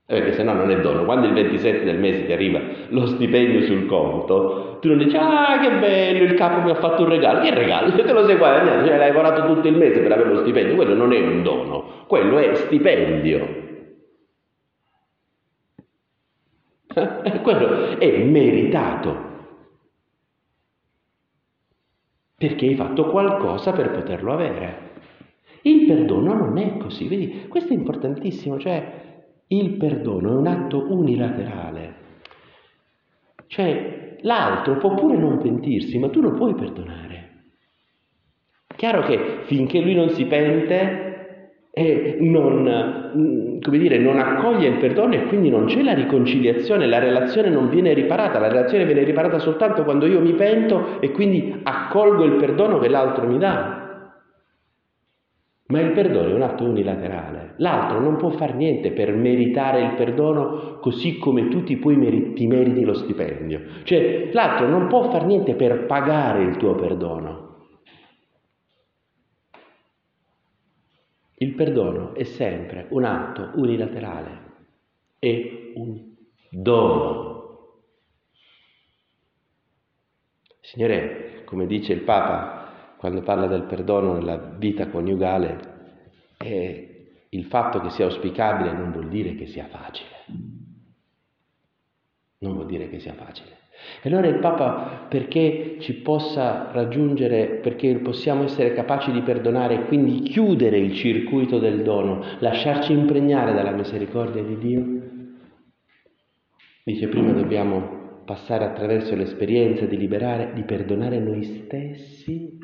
Eh, 0.07 0.17
perché 0.17 0.33
se 0.33 0.41
no 0.41 0.53
non 0.53 0.71
è 0.71 0.81
dono. 0.81 1.05
Quando 1.05 1.27
il 1.27 1.33
27 1.33 1.83
del 1.83 1.99
mese 1.99 2.25
ti 2.25 2.33
arriva 2.33 2.59
lo 2.87 3.05
stipendio 3.05 3.61
sul 3.61 3.85
conto, 3.85 4.79
tu 4.81 4.87
non 4.87 4.97
dici, 4.97 5.15
ah 5.15 5.59
che 5.61 5.77
bello, 5.77 6.23
il 6.23 6.33
capo 6.33 6.61
mi 6.61 6.71
ha 6.71 6.79
fatto 6.79 7.03
un 7.03 7.09
regalo. 7.09 7.41
Che 7.41 7.53
regalo? 7.53 7.91
Te 8.01 8.11
lo 8.11 8.25
sei 8.25 8.37
guadagnato, 8.37 8.87
cioè, 8.87 8.93
hai 8.95 9.09
lavorato 9.09 9.45
tutto 9.53 9.67
il 9.67 9.77
mese 9.77 9.99
per 9.99 10.13
avere 10.13 10.33
lo 10.33 10.41
stipendio. 10.41 10.73
Quello 10.73 10.95
non 10.95 11.13
è 11.13 11.19
un 11.19 11.43
dono, 11.43 12.05
quello 12.07 12.39
è 12.39 12.55
stipendio. 12.55 13.61
quello 17.43 17.99
è 17.99 18.17
meritato 18.23 19.12
perché 22.43 22.65
hai 22.65 22.75
fatto 22.75 23.05
qualcosa 23.05 23.71
per 23.71 23.91
poterlo 23.91 24.33
avere. 24.33 24.91
Il 25.61 25.85
perdono 25.85 26.33
non 26.33 26.57
è 26.57 26.75
così, 26.75 27.07
vedi, 27.07 27.47
questo 27.47 27.71
è 27.71 27.75
importantissimo, 27.77 28.59
cioè 28.59 29.21
il 29.47 29.77
perdono 29.77 30.31
è 30.31 30.35
un 30.35 30.47
atto 30.47 30.91
unilaterale. 30.91 31.93
Cioè 33.47 34.17
l'altro 34.23 34.75
può 34.75 34.93
pure 34.93 35.15
non 35.15 35.37
pentirsi, 35.37 35.97
ma 35.99 36.09
tu 36.09 36.19
lo 36.19 36.31
puoi 36.31 36.53
perdonare. 36.53 37.29
Chiaro 38.75 39.03
che 39.03 39.43
finché 39.43 39.79
lui 39.79 39.95
non 39.95 40.09
si 40.09 40.25
pente, 40.25 41.02
e 41.75 42.17
non, 42.19 43.11
mm, 43.17 43.57
dire, 43.71 43.97
non 43.97 44.19
accoglie 44.19 44.67
il 44.67 44.77
perdono 44.77 45.15
e 45.15 45.25
quindi 45.25 45.49
non 45.49 45.65
c'è 45.65 45.81
la 45.81 45.95
riconciliazione, 45.95 46.85
la 46.85 46.99
relazione 46.99 47.49
non 47.49 47.67
viene 47.69 47.93
riparata, 47.93 48.37
la 48.37 48.47
relazione 48.47 48.85
viene 48.85 49.03
riparata 49.03 49.39
soltanto 49.39 49.83
quando 49.83 50.05
io 50.05 50.21
mi 50.21 50.33
pento 50.33 51.01
e 51.01 51.09
quindi 51.09 51.61
accolgo 51.63 52.25
il 52.25 52.33
perdono 52.33 52.77
che 52.77 52.89
l'altro 52.89 53.25
mi 53.25 53.39
dà. 53.39 53.81
Ma 55.65 55.79
il 55.79 55.93
perdono 55.93 56.29
è 56.29 56.33
un 56.33 56.43
atto 56.43 56.63
unilaterale, 56.63 57.55
l'altro 57.57 57.99
non 57.99 58.17
può 58.17 58.29
fare 58.29 58.53
niente 58.53 58.91
per 58.91 59.11
meritare 59.15 59.81
il 59.81 59.93
perdono 59.95 60.77
così 60.79 61.17
come 61.17 61.47
tu 61.47 61.63
ti, 61.63 61.79
meriti, 61.83 62.33
ti 62.33 62.45
meriti 62.45 62.83
lo 62.83 62.93
stipendio. 62.93 63.61
Cioè 63.81 64.29
l'altro 64.31 64.67
non 64.67 64.85
può 64.87 65.09
fare 65.09 65.25
niente 65.25 65.55
per 65.55 65.87
pagare 65.87 66.43
il 66.43 66.55
tuo 66.57 66.75
perdono. 66.75 67.52
Il 71.43 71.55
perdono 71.55 72.15
è 72.15 72.23
sempre 72.23 72.87
un 72.91 73.03
atto 73.03 73.51
unilaterale, 73.55 74.41
è 75.19 75.73
un 75.75 76.15
dono. 76.49 77.81
Signore, 80.61 81.43
come 81.43 81.65
dice 81.65 81.91
il 81.91 81.99
Papa 82.03 82.95
quando 82.95 83.23
parla 83.23 83.47
del 83.47 83.63
perdono 83.63 84.13
nella 84.13 84.37
vita 84.37 84.87
coniugale, 84.87 86.35
è 86.37 87.07
il 87.27 87.43
fatto 87.43 87.81
che 87.81 87.89
sia 87.89 88.05
auspicabile 88.05 88.71
non 88.71 88.93
vuol 88.93 89.09
dire 89.09 89.35
che 89.35 89.45
sia 89.45 89.67
facile. 89.67 90.23
Non 92.37 92.53
vuol 92.53 92.67
dire 92.67 92.87
che 92.87 93.01
sia 93.01 93.15
facile. 93.15 93.62
E 94.01 94.09
allora 94.09 94.27
il 94.27 94.39
Papa, 94.39 95.05
perché 95.09 95.77
ci 95.79 95.93
possa 96.01 96.71
raggiungere, 96.71 97.59
perché 97.61 97.95
possiamo 97.97 98.43
essere 98.43 98.73
capaci 98.73 99.11
di 99.11 99.21
perdonare 99.21 99.75
e 99.75 99.85
quindi 99.85 100.21
chiudere 100.21 100.77
il 100.77 100.93
circuito 100.93 101.59
del 101.59 101.83
dono, 101.83 102.23
lasciarci 102.39 102.91
impregnare 102.91 103.53
dalla 103.53 103.71
misericordia 103.71 104.43
di 104.43 104.57
Dio, 104.57 105.01
dice 106.83 107.07
prima 107.07 107.31
dobbiamo 107.31 108.01
passare 108.25 108.65
attraverso 108.65 109.15
l'esperienza 109.15 109.85
di 109.85 109.97
liberare, 109.97 110.51
di 110.53 110.63
perdonare 110.63 111.19
noi 111.19 111.43
stessi, 111.43 112.57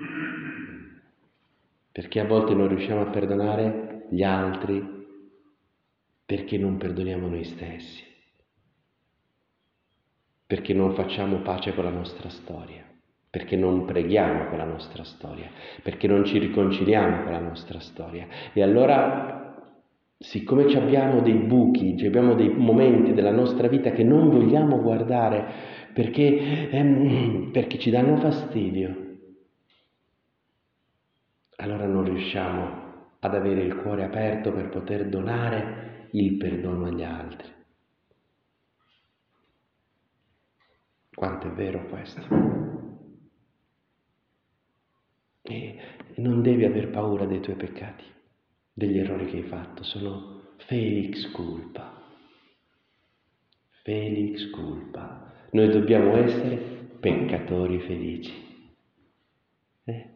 perché 1.92 2.20
a 2.20 2.26
volte 2.26 2.54
non 2.54 2.68
riusciamo 2.68 3.02
a 3.02 3.10
perdonare 3.10 4.06
gli 4.10 4.24
altri 4.24 4.98
perché 6.26 6.58
non 6.58 6.78
perdoniamo 6.78 7.28
noi 7.28 7.44
stessi 7.44 8.09
perché 10.50 10.74
non 10.74 10.96
facciamo 10.96 11.42
pace 11.42 11.76
con 11.76 11.84
la 11.84 11.92
nostra 11.92 12.28
storia, 12.28 12.84
perché 13.30 13.56
non 13.56 13.86
preghiamo 13.86 14.46
con 14.46 14.58
la 14.58 14.64
nostra 14.64 15.04
storia, 15.04 15.48
perché 15.84 16.08
non 16.08 16.26
ci 16.26 16.40
riconciliamo 16.40 17.22
con 17.22 17.32
la 17.32 17.40
nostra 17.40 17.80
storia. 17.80 18.26
E 18.52 18.64
allora 18.64 19.76
siccome 20.18 20.64
abbiamo 20.76 21.22
dei 21.22 21.36
buchi, 21.36 22.04
abbiamo 22.04 22.34
dei 22.34 22.50
momenti 22.50 23.14
della 23.14 23.30
nostra 23.30 23.68
vita 23.68 23.92
che 23.92 24.04
non 24.04 24.32
vogliamo 24.32 24.82
guardare 24.82 25.46
perché, 25.94 26.72
ehm, 26.72 27.52
perché 27.54 27.78
ci 27.78 27.92
danno 27.92 28.18
fastidio, 28.18 29.18
allora 31.58 31.86
non 31.86 32.06
riusciamo 32.06 32.88
ad 33.20 33.36
avere 33.36 33.62
il 33.62 33.76
cuore 33.76 34.04
aperto 34.04 34.52
per 34.52 34.70
poter 34.70 35.10
donare 35.10 36.08
il 36.14 36.38
perdono 36.38 36.86
agli 36.86 37.04
altri. 37.04 37.58
Quanto 41.20 41.48
è 41.48 41.50
vero 41.50 41.86
questo? 41.88 42.22
E 45.42 45.78
non 46.16 46.42
devi 46.42 46.64
aver 46.64 46.92
paura 46.92 47.26
dei 47.26 47.42
tuoi 47.42 47.58
peccati, 47.58 48.06
degli 48.72 48.98
errori 49.00 49.26
che 49.26 49.36
hai 49.36 49.44
fatto, 49.44 49.84
sono 49.84 50.54
felix 50.60 51.30
culpa. 51.32 52.02
Felix 53.84 54.50
culpa. 54.52 55.34
Noi 55.52 55.68
dobbiamo 55.68 56.16
essere 56.16 56.56
peccatori 57.02 57.82
felici. 57.82 58.34
Eh? 59.84 60.10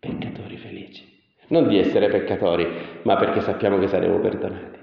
Peccatori 0.00 0.56
felici. 0.56 1.04
Non 1.50 1.68
di 1.68 1.78
essere 1.78 2.08
peccatori, 2.08 2.66
ma 3.04 3.16
perché 3.16 3.42
sappiamo 3.42 3.78
che 3.78 3.86
saremo 3.86 4.18
perdonati. 4.18 4.78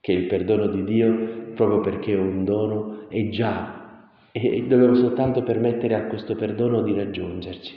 Che 0.00 0.12
il 0.12 0.26
perdono 0.26 0.66
di 0.66 0.82
Dio, 0.82 1.52
proprio 1.54 1.78
perché 1.78 2.14
è 2.14 2.18
un 2.18 2.42
dono, 2.42 3.08
è 3.08 3.28
già 3.28 3.84
e 4.38 4.66
dobbiamo 4.66 4.94
soltanto 4.96 5.42
permettere 5.42 5.94
a 5.94 6.04
questo 6.08 6.34
perdono 6.34 6.82
di 6.82 6.92
raggiungerci. 6.92 7.74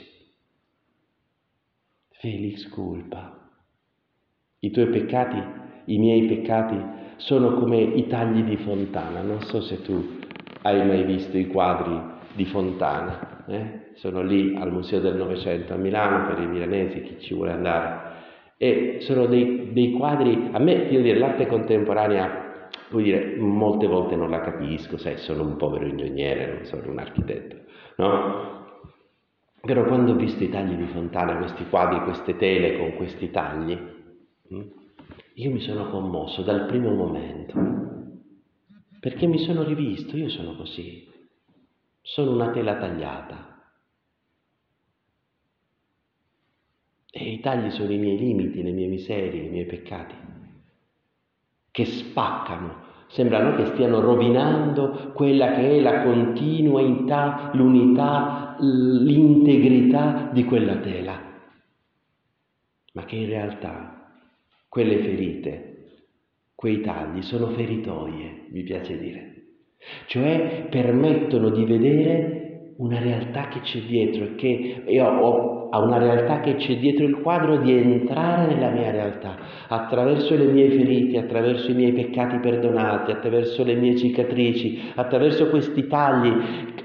Felix 2.10 2.68
culpa. 2.68 3.48
I 4.58 4.70
tuoi 4.70 4.88
peccati, 4.88 5.42
i 5.86 5.98
miei 5.98 6.26
peccati, 6.26 6.76
sono 7.16 7.54
come 7.54 7.80
i 7.80 8.06
tagli 8.08 8.42
di 8.42 8.58
Fontana. 8.58 9.22
Non 9.22 9.40
so 9.40 9.62
se 9.62 9.80
tu 9.80 10.18
hai 10.60 10.86
mai 10.86 11.04
visto 11.04 11.38
i 11.38 11.46
quadri 11.46 11.98
di 12.34 12.44
Fontana. 12.44 13.46
Eh? 13.46 13.92
Sono 13.94 14.20
lì 14.20 14.54
al 14.54 14.70
Museo 14.70 15.00
del 15.00 15.16
Novecento 15.16 15.72
a 15.72 15.78
Milano 15.78 16.26
per 16.26 16.42
i 16.42 16.46
milanesi, 16.46 17.00
chi 17.00 17.20
ci 17.20 17.32
vuole 17.32 17.52
andare. 17.52 18.18
E 18.58 18.98
sono 19.00 19.24
dei, 19.24 19.72
dei 19.72 19.92
quadri, 19.92 20.50
a 20.52 20.58
me, 20.58 20.72
io 20.90 21.00
dire, 21.00 21.18
l'arte 21.18 21.46
contemporanea 21.46 22.49
Vuol 22.90 23.04
dire, 23.04 23.36
molte 23.36 23.86
volte 23.86 24.16
non 24.16 24.30
la 24.30 24.40
capisco, 24.40 24.96
sai, 24.96 25.16
sono 25.18 25.44
un 25.44 25.56
povero 25.56 25.86
ingegnere, 25.86 26.54
non 26.54 26.64
sono 26.64 26.90
un 26.90 26.98
architetto, 26.98 27.56
no? 27.96 28.58
Però 29.60 29.84
quando 29.84 30.12
ho 30.12 30.16
visto 30.16 30.42
i 30.42 30.48
tagli 30.48 30.74
di 30.74 30.86
Fontana, 30.86 31.36
questi 31.36 31.68
quadri, 31.68 32.00
queste 32.00 32.36
tele 32.36 32.78
con 32.78 32.94
questi 32.96 33.30
tagli, 33.30 33.78
hm, 34.48 34.68
io 35.34 35.50
mi 35.52 35.60
sono 35.60 35.88
commosso 35.90 36.42
dal 36.42 36.66
primo 36.66 36.92
momento, 36.92 37.54
perché 38.98 39.26
mi 39.26 39.38
sono 39.38 39.62
rivisto, 39.62 40.16
io 40.16 40.28
sono 40.28 40.56
così, 40.56 41.08
sono 42.02 42.32
una 42.32 42.50
tela 42.50 42.76
tagliata. 42.76 43.46
E 47.12 47.32
i 47.32 47.40
tagli 47.40 47.70
sono 47.70 47.92
i 47.92 47.98
miei 47.98 48.18
limiti, 48.18 48.62
le 48.62 48.72
mie 48.72 48.86
miserie, 48.88 49.44
i 49.44 49.48
miei 49.48 49.66
peccati 49.66 50.39
che 51.80 51.86
spaccano, 51.86 52.88
sembrano 53.08 53.56
che 53.56 53.66
stiano 53.72 54.00
rovinando 54.00 55.12
quella 55.14 55.52
che 55.52 55.78
è 55.78 55.80
la 55.80 56.02
continuità, 56.02 57.50
l'unità, 57.54 58.56
l'integrità 58.60 60.28
di 60.30 60.44
quella 60.44 60.76
tela, 60.76 61.18
ma 62.92 63.04
che 63.04 63.16
in 63.16 63.26
realtà 63.26 64.12
quelle 64.68 64.98
ferite, 64.98 65.76
quei 66.54 66.82
tagli 66.82 67.22
sono 67.22 67.48
feritoie, 67.48 68.48
mi 68.50 68.62
piace 68.62 68.98
dire, 68.98 69.34
cioè 70.06 70.66
permettono 70.68 71.48
di 71.48 71.64
vedere 71.64 72.74
una 72.76 73.00
realtà 73.00 73.48
che 73.48 73.60
c'è 73.60 73.80
dietro 73.80 74.24
e 74.24 74.34
che 74.34 74.84
io 74.86 75.06
ho 75.06 75.59
a 75.70 75.78
una 75.78 75.98
realtà 75.98 76.40
che 76.40 76.56
c'è 76.56 76.76
dietro 76.76 77.04
il 77.04 77.20
quadro 77.20 77.58
di 77.58 77.72
entrare 77.72 78.52
nella 78.52 78.70
mia 78.70 78.90
realtà 78.90 79.36
attraverso 79.68 80.36
le 80.36 80.46
mie 80.46 80.70
ferite, 80.70 81.18
attraverso 81.18 81.70
i 81.70 81.74
miei 81.74 81.92
peccati 81.92 82.38
perdonati, 82.38 83.12
attraverso 83.12 83.64
le 83.64 83.74
mie 83.74 83.96
cicatrici, 83.96 84.92
attraverso 84.94 85.48
questi 85.48 85.86
tagli, 85.86 86.32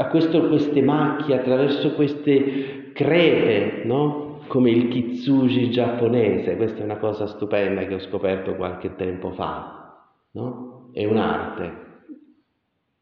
questo, 0.09 0.47
queste 0.47 0.81
macchie, 0.81 1.35
attraverso 1.35 1.93
queste 1.93 2.91
crepe, 2.93 3.81
no? 3.85 4.39
come 4.47 4.69
il 4.69 4.87
kitsuji 4.89 5.71
giapponese, 5.71 6.55
questa 6.55 6.81
è 6.81 6.83
una 6.83 6.97
cosa 6.97 7.25
stupenda 7.25 7.85
che 7.85 7.95
ho 7.95 7.99
scoperto 7.99 8.55
qualche 8.55 8.95
tempo 8.95 9.31
fa, 9.31 10.05
no? 10.31 10.89
è 10.93 11.03
un'arte 11.05 11.83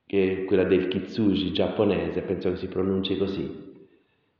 che 0.05 0.41
è 0.41 0.45
quella 0.45 0.63
del 0.63 0.87
kitsuji 0.87 1.51
giapponese, 1.51 2.21
penso 2.21 2.51
che 2.51 2.57
si 2.57 2.67
pronunci 2.67 3.17
così, 3.17 3.62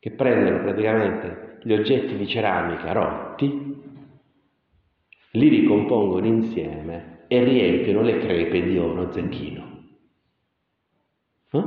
che 0.04 0.12
prendono 0.12 0.62
praticamente 0.63 1.60
gli 1.63 1.72
oggetti 1.72 2.18
di 2.18 2.28
ceramica 2.28 2.92
rotti, 2.92 3.82
li 5.32 5.48
ricompongono 5.48 6.26
insieme 6.26 7.24
e 7.30 7.42
riempiono 7.42 8.02
le 8.02 8.18
crepe 8.18 8.63
di 8.63 8.78
oro 8.78 9.13
zecchino. 9.13 9.66
Eh? 11.52 11.63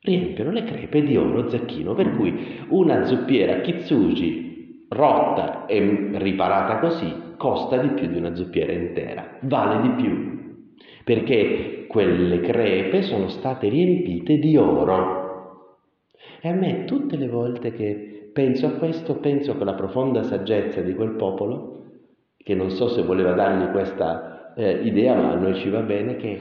Riempiono 0.00 0.50
le 0.50 0.64
crepe 0.64 1.02
di 1.02 1.14
oro 1.18 1.50
zecchino, 1.50 1.92
per 1.92 2.16
cui 2.16 2.64
una 2.68 3.04
zuppiera 3.04 3.60
kitsuji 3.60 4.86
rotta 4.88 5.66
e 5.66 6.08
riparata 6.14 6.78
così 6.78 7.34
costa 7.36 7.76
di 7.76 7.88
più 7.88 8.08
di 8.08 8.16
una 8.16 8.34
zuppiera 8.34 8.72
intera, 8.72 9.36
vale 9.42 9.82
di 9.82 10.02
più 10.02 10.36
perché 11.08 11.86
quelle 11.88 12.40
crepe 12.40 13.00
sono 13.00 13.28
state 13.28 13.70
riempite 13.70 14.36
di 14.36 14.58
oro. 14.58 15.17
E 16.40 16.48
a 16.48 16.52
me 16.52 16.84
tutte 16.84 17.16
le 17.16 17.28
volte 17.28 17.72
che 17.72 18.30
penso 18.32 18.66
a 18.66 18.72
questo, 18.72 19.16
penso 19.16 19.56
con 19.56 19.66
la 19.66 19.74
profonda 19.74 20.22
saggezza 20.22 20.80
di 20.80 20.94
quel 20.94 21.16
popolo, 21.16 21.84
che 22.36 22.54
non 22.54 22.70
so 22.70 22.88
se 22.88 23.02
voleva 23.02 23.32
dargli 23.32 23.70
questa 23.70 24.54
eh, 24.54 24.82
idea, 24.84 25.14
ma 25.14 25.32
a 25.32 25.36
noi 25.36 25.56
ci 25.56 25.68
va 25.68 25.80
bene, 25.80 26.16
che 26.16 26.40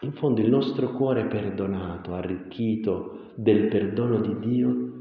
in 0.00 0.12
fondo 0.12 0.40
il 0.40 0.50
nostro 0.50 0.92
cuore 0.92 1.26
perdonato, 1.26 2.14
arricchito 2.14 3.32
del 3.34 3.68
perdono 3.68 4.20
di 4.20 4.38
Dio, 4.38 4.92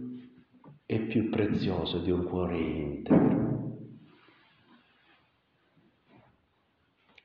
è 0.86 1.00
più 1.00 1.30
prezioso 1.30 2.00
di 2.00 2.12
un 2.12 2.24
cuore 2.24 2.58
integro. 2.58 3.48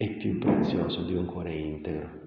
è 0.02 0.16
più 0.16 0.36
prezioso 0.36 1.04
di 1.04 1.14
un 1.14 1.26
cuore 1.26 1.54
integro. 1.54 2.21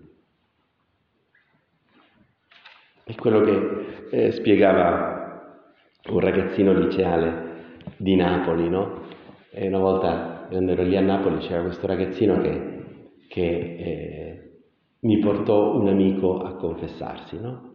È 3.07 3.13
quello 3.13 3.41
che 3.41 4.07
eh, 4.09 4.31
spiegava 4.31 5.61
un 6.09 6.19
ragazzino 6.19 6.73
liceale 6.73 7.83
di 7.97 8.15
Napoli, 8.15 8.67
no? 8.67 9.03
E 9.51 9.67
una 9.67 9.77
volta 9.77 10.47
quando 10.49 10.71
ero 10.71 10.81
lì 10.81 10.97
a 10.97 11.01
Napoli 11.01 11.37
c'era 11.37 11.61
questo 11.61 11.85
ragazzino 11.85 12.41
che, 12.41 13.17
che 13.27 13.41
eh, 13.41 14.59
mi 15.01 15.19
portò 15.19 15.75
un 15.75 15.87
amico 15.87 16.39
a 16.39 16.55
confessarsi, 16.55 17.39
no? 17.39 17.73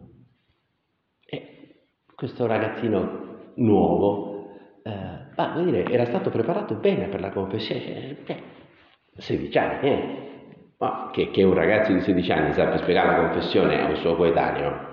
E 1.25 1.85
questo 2.13 2.45
ragazzino 2.45 3.53
nuovo, 3.55 4.47
eh, 4.83 4.91
ma, 5.33 5.61
dire, 5.63 5.85
era 5.85 6.03
stato 6.07 6.29
preparato 6.29 6.75
bene 6.75 7.07
per 7.07 7.21
la 7.21 7.31
confessione, 7.31 8.17
cioè, 8.25 8.37
16 9.15 9.57
anni, 9.57 9.89
eh? 9.89 10.29
Ma 10.77 11.09
che, 11.13 11.31
che, 11.31 11.43
un 11.43 11.53
ragazzo 11.53 11.93
di 11.93 12.01
16 12.01 12.31
anni 12.33 12.53
sappia 12.53 12.79
spiegare 12.79 13.15
la 13.15 13.27
confessione 13.29 13.79
a 13.79 13.87
un 13.87 13.95
suo 13.95 14.17
coetaneo. 14.17 14.90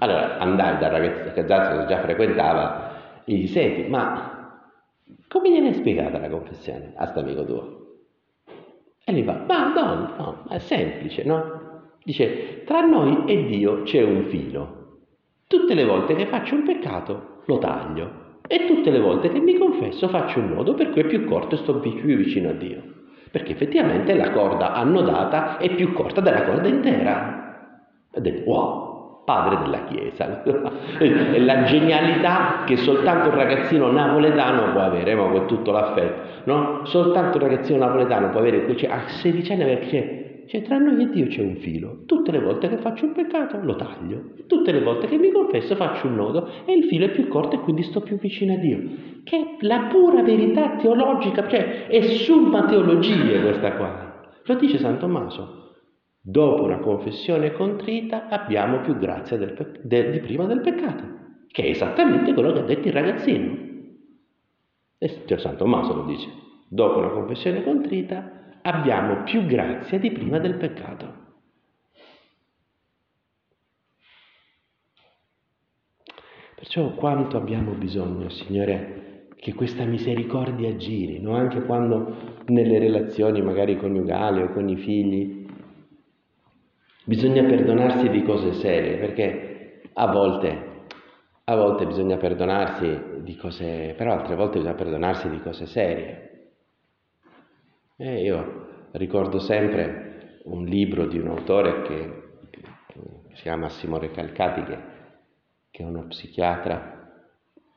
Allora 0.00 0.38
andai 0.38 0.78
dal 0.78 0.90
ragazzo 0.90 1.32
che 1.32 1.44
già 1.44 2.00
frequentava 2.00 3.22
e 3.24 3.34
gli 3.34 3.46
senti, 3.46 3.88
ma 3.88 4.64
come 5.28 5.48
hai 5.48 5.74
spiegata 5.74 6.18
la 6.18 6.28
confessione 6.28 6.92
a 6.96 7.06
sto 7.06 7.20
amico 7.20 7.44
tuo? 7.44 7.78
E 9.04 9.12
gli 9.12 9.22
fa, 9.22 9.44
ma 9.46 9.72
no, 9.72 10.14
no, 10.16 10.44
è 10.48 10.58
semplice, 10.58 11.24
no? 11.24 11.92
Dice, 12.02 12.64
tra 12.64 12.80
noi 12.80 13.24
e 13.26 13.44
Dio 13.46 13.82
c'è 13.82 14.02
un 14.02 14.24
filo. 14.24 14.98
Tutte 15.46 15.74
le 15.74 15.84
volte 15.84 16.14
che 16.14 16.26
faccio 16.26 16.54
un 16.54 16.64
peccato 16.64 17.42
lo 17.44 17.58
taglio 17.58 18.38
e 18.46 18.66
tutte 18.66 18.90
le 18.90 19.00
volte 19.00 19.30
che 19.30 19.40
mi 19.40 19.56
confesso 19.56 20.08
faccio 20.08 20.40
un 20.40 20.48
nodo 20.48 20.74
per 20.74 20.90
cui 20.90 21.02
è 21.02 21.06
più 21.06 21.24
corto 21.24 21.54
e 21.54 21.58
sto 21.58 21.78
più 21.78 22.16
vicino 22.16 22.50
a 22.50 22.52
Dio 22.52 22.90
perché 23.30 23.52
effettivamente 23.52 24.14
la 24.14 24.30
corda 24.30 24.72
annodata 24.72 25.58
è 25.58 25.72
più 25.74 25.92
corta 25.92 26.20
della 26.20 26.44
corda 26.44 26.66
intera. 26.66 27.68
Ha 28.12 28.20
detto, 28.20 28.50
wow, 28.50 28.89
padre 29.30 29.58
della 29.62 29.84
Chiesa. 29.84 30.42
è 30.42 31.38
la 31.38 31.62
genialità 31.62 32.64
che 32.66 32.76
soltanto 32.76 33.28
un 33.28 33.36
ragazzino 33.36 33.92
napoletano 33.92 34.72
può 34.72 34.80
avere, 34.80 35.14
ma 35.14 35.28
con 35.28 35.46
tutto 35.46 35.70
l'affetto, 35.70 36.20
no? 36.44 36.80
Soltanto 36.84 37.38
un 37.38 37.44
ragazzino 37.44 37.78
napoletano 37.78 38.30
può 38.30 38.40
avere, 38.40 38.76
cioè, 38.76 38.90
a 38.90 39.06
16 39.06 39.52
anni 39.52 39.64
perché 39.64 40.18
cioè, 40.46 40.62
tra 40.62 40.78
noi 40.78 41.00
e 41.00 41.10
Dio 41.10 41.28
c'è 41.28 41.42
un 41.42 41.54
filo. 41.56 42.02
Tutte 42.06 42.32
le 42.32 42.40
volte 42.40 42.68
che 42.68 42.78
faccio 42.78 43.04
un 43.04 43.12
peccato 43.12 43.60
lo 43.62 43.76
taglio. 43.76 44.32
Tutte 44.48 44.72
le 44.72 44.80
volte 44.80 45.06
che 45.06 45.16
mi 45.16 45.30
confesso 45.30 45.76
faccio 45.76 46.08
un 46.08 46.16
nodo 46.16 46.48
e 46.64 46.72
il 46.72 46.86
filo 46.86 47.04
è 47.04 47.10
più 47.10 47.28
corto 47.28 47.54
e 47.54 47.60
quindi 47.60 47.84
sto 47.84 48.00
più 48.00 48.18
vicino 48.18 48.54
a 48.54 48.56
Dio. 48.56 48.80
che 49.22 49.36
è 49.36 49.64
la 49.64 49.86
pura 49.88 50.22
verità 50.22 50.70
teologica, 50.70 51.46
cioè 51.46 51.86
è 51.86 52.02
summa 52.02 52.64
teologia 52.64 53.40
questa 53.40 53.74
qua. 53.74 54.22
Lo 54.44 54.54
dice 54.56 54.78
San 54.78 54.98
Tommaso. 54.98 55.69
Dopo 56.22 56.64
una 56.64 56.78
confessione 56.78 57.52
contrita 57.52 58.28
abbiamo 58.28 58.80
più 58.80 58.96
grazia 58.98 59.38
del 59.38 59.54
pe- 59.54 59.80
de- 59.82 60.10
di 60.10 60.20
prima 60.20 60.44
del 60.44 60.60
peccato, 60.60 61.04
che 61.48 61.62
è 61.62 61.68
esattamente 61.70 62.34
quello 62.34 62.52
che 62.52 62.58
ha 62.58 62.64
detto 62.64 62.88
il 62.88 62.92
ragazzino. 62.92 63.68
E 64.98 65.22
cioè 65.24 65.38
San 65.38 65.56
Tommaso 65.56 65.94
lo 65.94 66.04
dice. 66.04 66.28
Dopo 66.68 66.98
una 66.98 67.08
confessione 67.08 67.62
contrita 67.64 68.58
abbiamo 68.60 69.22
più 69.22 69.46
grazia 69.46 69.98
di 69.98 70.10
prima 70.12 70.38
del 70.38 70.56
peccato. 70.56 71.28
Perciò 76.54 76.92
quanto 76.92 77.38
abbiamo 77.38 77.72
bisogno, 77.72 78.28
Signore, 78.28 79.28
che 79.36 79.54
questa 79.54 79.84
misericordia 79.86 80.76
giri, 80.76 81.18
no? 81.18 81.34
anche 81.34 81.62
quando 81.62 82.42
nelle 82.48 82.78
relazioni 82.78 83.40
magari 83.40 83.78
coniugali 83.78 84.42
o 84.42 84.52
con 84.52 84.68
i 84.68 84.76
figli 84.76 85.39
bisogna 87.10 87.42
perdonarsi 87.42 88.08
di 88.08 88.22
cose 88.22 88.52
serie, 88.52 88.96
perché 88.98 89.80
a 89.94 90.06
volte, 90.12 90.84
a 91.42 91.56
volte 91.56 91.84
bisogna 91.84 92.16
perdonarsi 92.16 93.22
di 93.22 93.34
cose, 93.34 93.94
però 93.96 94.12
altre 94.12 94.36
volte 94.36 94.58
bisogna 94.58 94.76
perdonarsi 94.76 95.28
di 95.28 95.40
cose 95.40 95.66
serie. 95.66 96.52
E 97.96 98.22
io 98.22 98.86
ricordo 98.92 99.40
sempre 99.40 100.38
un 100.44 100.64
libro 100.64 101.06
di 101.06 101.18
un 101.18 101.26
autore 101.26 101.82
che, 101.82 102.22
che 102.86 103.00
si 103.32 103.42
chiama 103.42 103.68
Simone 103.68 104.12
Calcati, 104.12 104.62
che 104.62 104.78
che 105.72 105.82
è 105.82 105.86
uno 105.86 106.06
psichiatra, 106.06 107.10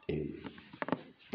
e, 0.05 0.41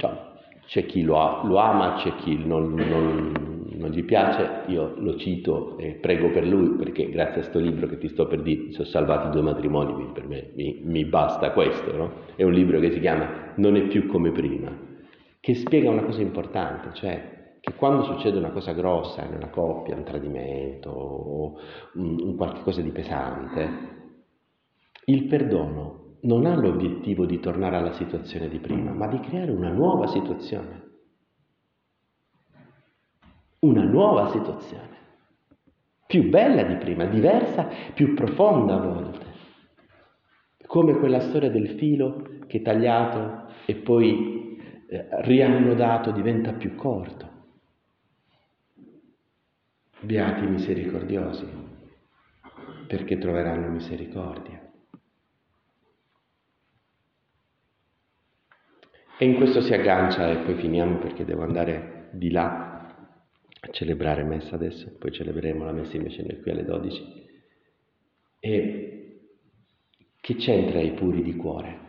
no, 0.02 0.37
c'è 0.66 0.87
chi 0.87 1.02
lo, 1.02 1.44
lo, 1.44 1.56
ama, 1.56 1.94
c'è 1.94 2.14
chi 2.16 2.44
non, 2.44 2.74
non, 2.74 3.47
non, 3.78 3.90
gli 3.90 4.04
piace, 4.04 4.62
io 4.66 4.94
lo 4.98 5.16
cito 5.16 5.78
e 5.78 5.92
prego 5.92 6.30
per 6.30 6.46
lui 6.46 6.76
perché 6.76 7.08
grazie 7.08 7.30
a 7.30 7.38
questo 7.40 7.58
libro 7.58 7.86
che 7.86 7.98
ti 7.98 8.08
sto 8.08 8.26
per 8.26 8.42
dire 8.42 8.72
sono 8.72 8.86
salvati 8.86 9.30
due 9.30 9.42
matrimoni, 9.42 9.92
quindi 9.94 10.12
per 10.12 10.26
me 10.26 10.50
mi, 10.54 10.80
mi 10.82 11.04
basta 11.04 11.52
questo, 11.52 11.96
no? 11.96 12.12
È 12.34 12.42
un 12.42 12.52
libro 12.52 12.80
che 12.80 12.92
si 12.92 13.00
chiama 13.00 13.52
Non 13.56 13.76
è 13.76 13.82
più 13.82 14.06
come 14.06 14.32
prima, 14.32 14.70
che 15.40 15.54
spiega 15.54 15.90
una 15.90 16.02
cosa 16.02 16.20
importante, 16.20 16.90
cioè 16.94 17.36
che 17.60 17.74
quando 17.74 18.04
succede 18.04 18.38
una 18.38 18.50
cosa 18.50 18.72
grossa 18.72 19.24
nella 19.24 19.48
coppia, 19.48 19.96
un 19.96 20.04
tradimento 20.04 20.90
o 20.90 21.58
un, 21.94 22.20
un 22.20 22.36
qualche 22.36 22.82
di 22.82 22.90
pesante, 22.90 23.96
il 25.06 25.24
perdono 25.24 26.16
non 26.22 26.46
ha 26.46 26.56
l'obiettivo 26.56 27.26
di 27.26 27.38
tornare 27.40 27.76
alla 27.76 27.92
situazione 27.92 28.48
di 28.48 28.58
prima, 28.58 28.92
ma 28.92 29.06
di 29.06 29.20
creare 29.20 29.50
una 29.50 29.70
nuova 29.70 30.06
situazione. 30.08 30.86
Una 33.60 33.82
nuova 33.82 34.30
situazione, 34.30 34.96
più 36.06 36.28
bella 36.28 36.62
di 36.62 36.76
prima, 36.76 37.06
diversa, 37.06 37.68
più 37.92 38.14
profonda 38.14 38.74
a 38.74 38.80
volte. 38.80 39.26
Come 40.66 40.96
quella 40.98 41.20
storia 41.20 41.50
del 41.50 41.70
filo 41.70 42.38
che 42.46 42.62
tagliato 42.62 43.52
e 43.66 43.74
poi 43.74 44.56
eh, 44.88 45.08
riannodato 45.22 46.12
diventa 46.12 46.52
più 46.52 46.76
corto. 46.76 47.28
Beati 50.00 50.46
misericordiosi, 50.46 51.46
perché 52.86 53.18
troveranno 53.18 53.68
misericordia. 53.68 54.62
E 59.18 59.24
in 59.24 59.34
questo 59.34 59.60
si 59.60 59.74
aggancia, 59.74 60.30
e 60.30 60.36
poi 60.36 60.54
finiamo 60.54 60.98
perché 60.98 61.24
devo 61.24 61.42
andare 61.42 62.08
di 62.12 62.30
là 62.30 62.67
celebrare 63.70 64.22
messa 64.22 64.54
adesso, 64.54 64.94
poi 64.98 65.12
celebreremo 65.12 65.64
la 65.64 65.72
messa 65.72 65.96
invece 65.96 66.22
noi 66.22 66.40
qui 66.40 66.50
alle 66.50 66.64
12. 66.64 67.26
E 68.40 69.20
che 70.20 70.34
c'entra 70.36 70.80
i 70.80 70.92
puri 70.92 71.22
di 71.22 71.34
cuore? 71.36 71.86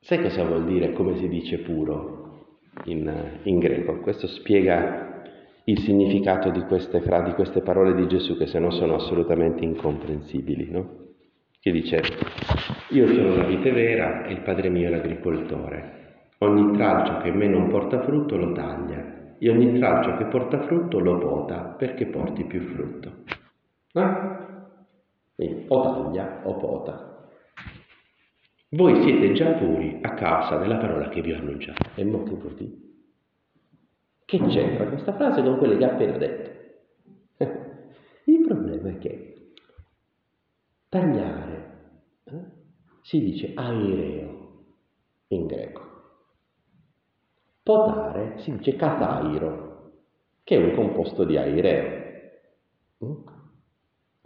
Sai 0.00 0.22
cosa 0.22 0.44
vuol 0.44 0.64
dire, 0.64 0.92
come 0.92 1.18
si 1.18 1.28
dice 1.28 1.58
puro 1.58 2.60
in, 2.84 3.40
in 3.42 3.58
greco? 3.58 4.00
Questo 4.00 4.26
spiega 4.26 5.22
il 5.64 5.78
significato 5.80 6.50
di 6.50 6.60
queste, 6.62 7.00
fra, 7.02 7.20
di 7.20 7.32
queste 7.32 7.60
parole 7.60 7.94
di 7.94 8.06
Gesù 8.06 8.38
che 8.38 8.46
se 8.46 8.58
no 8.58 8.70
sono 8.70 8.94
assolutamente 8.94 9.64
incomprensibili, 9.64 10.70
no? 10.70 11.08
che 11.60 11.70
dice 11.72 12.00
io 12.90 13.06
sono 13.06 13.36
la 13.36 13.44
vite 13.44 13.70
vera 13.72 14.24
e 14.24 14.32
il 14.32 14.40
Padre 14.40 14.70
mio 14.70 14.86
è 14.86 14.90
l'agricoltore. 14.90 16.07
Ogni 16.38 16.76
tralcio 16.76 17.18
che 17.18 17.30
me 17.32 17.46
non 17.48 17.68
porta 17.68 18.02
frutto 18.02 18.36
lo 18.36 18.52
taglia 18.52 19.36
e 19.38 19.50
ogni 19.50 19.78
tralcio 19.78 20.16
che 20.16 20.26
porta 20.26 20.62
frutto 20.62 20.98
lo 20.98 21.18
pota 21.18 21.74
perché 21.76 22.06
porti 22.06 22.44
più 22.44 22.60
frutto. 22.60 23.24
Eh? 23.92 24.46
Quindi, 25.34 25.64
o 25.68 25.80
taglia 25.82 26.40
o 26.44 26.56
pota. 26.56 27.28
Voi 28.70 29.02
siete 29.02 29.32
già 29.32 29.52
puri 29.52 29.98
a 30.02 30.14
causa 30.14 30.58
della 30.58 30.76
parola 30.76 31.08
che 31.08 31.22
vi 31.22 31.32
ho 31.32 31.38
annunciato. 31.38 31.90
E 31.94 32.04
mo 32.04 32.22
che 32.22 32.34
vuol 32.34 32.54
dire? 32.54 32.76
Che 34.24 34.38
c'entra 34.46 34.86
questa 34.88 35.14
frase 35.14 35.42
con 35.42 35.56
quelle 35.56 35.76
che 35.78 35.84
ha 35.84 35.92
appena 35.92 36.16
detto? 36.18 36.50
Il 38.24 38.44
problema 38.46 38.90
è 38.90 38.98
che 38.98 39.28
Tagliare 40.88 41.80
eh? 42.24 42.44
si 43.02 43.20
dice 43.20 43.52
aireo 43.54 44.64
in 45.28 45.46
greco. 45.46 45.97
Potare 47.68 48.38
si 48.38 48.56
dice 48.56 48.76
catairo, 48.76 49.90
che 50.42 50.56
è 50.56 50.64
un 50.64 50.74
composto 50.74 51.24
di 51.24 51.36
aireo. 51.36 52.02
Mm? 53.04 53.12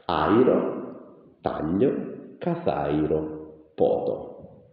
Airo, 0.05 1.39
taglio, 1.41 2.37
catairo, 2.39 3.73
poto. 3.75 4.69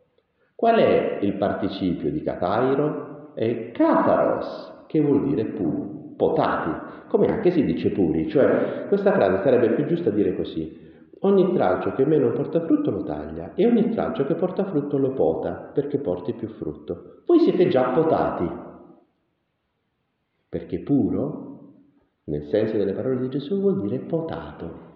Qual 0.53 0.75
è 0.75 1.17
il 1.19 1.33
participio 1.37 2.11
di 2.11 2.21
catairo? 2.21 3.31
È 3.33 3.71
cataros, 3.71 4.83
che 4.85 5.01
vuol 5.01 5.23
dire 5.23 5.45
pu, 5.45 6.13
potati, 6.15 7.07
come 7.07 7.25
anche 7.25 7.49
si 7.49 7.65
dice 7.65 7.89
puri, 7.89 8.29
cioè 8.29 8.85
questa 8.87 9.13
frase 9.13 9.41
sarebbe 9.41 9.71
più 9.71 9.87
giusta 9.87 10.11
dire 10.11 10.35
così. 10.35 10.98
Ogni 11.21 11.51
tralcio 11.53 11.91
che 11.93 12.05
meno 12.05 12.31
porta 12.31 12.65
frutto 12.65 12.91
lo 12.91 13.03
taglia 13.03 13.53
e 13.55 13.67
ogni 13.67 13.89
tralcio 13.89 14.25
che 14.25 14.35
porta 14.35 14.63
frutto 14.63 14.97
lo 14.97 15.11
pota 15.11 15.71
perché 15.73 15.99
porti 15.99 16.33
più 16.33 16.47
frutto. 16.47 17.23
Voi 17.25 17.39
siete 17.39 17.67
già 17.67 17.91
potati, 17.91 18.49
perché 20.47 20.79
puro, 20.79 21.73
nel 22.25 22.45
senso 22.45 22.77
delle 22.77 22.93
parole 22.93 23.19
di 23.19 23.29
Gesù, 23.29 23.59
vuol 23.59 23.81
dire 23.81 23.99
potato. 23.99 24.87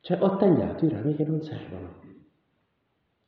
Cioè 0.00 0.18
ho 0.22 0.36
tagliato 0.36 0.86
i 0.86 0.88
rami 0.88 1.14
che 1.14 1.24
non 1.26 1.42
servono. 1.42 1.96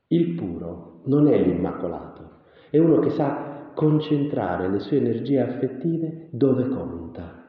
Il 0.06 0.34
puro 0.36 1.02
non 1.04 1.28
è 1.28 1.38
l'immacolato, 1.38 2.44
è 2.70 2.78
uno 2.78 2.98
che 3.00 3.10
sa 3.10 3.72
concentrare 3.74 4.70
le 4.70 4.78
sue 4.80 4.96
energie 4.96 5.40
affettive 5.40 6.28
dove 6.32 6.66
conta 6.68 7.39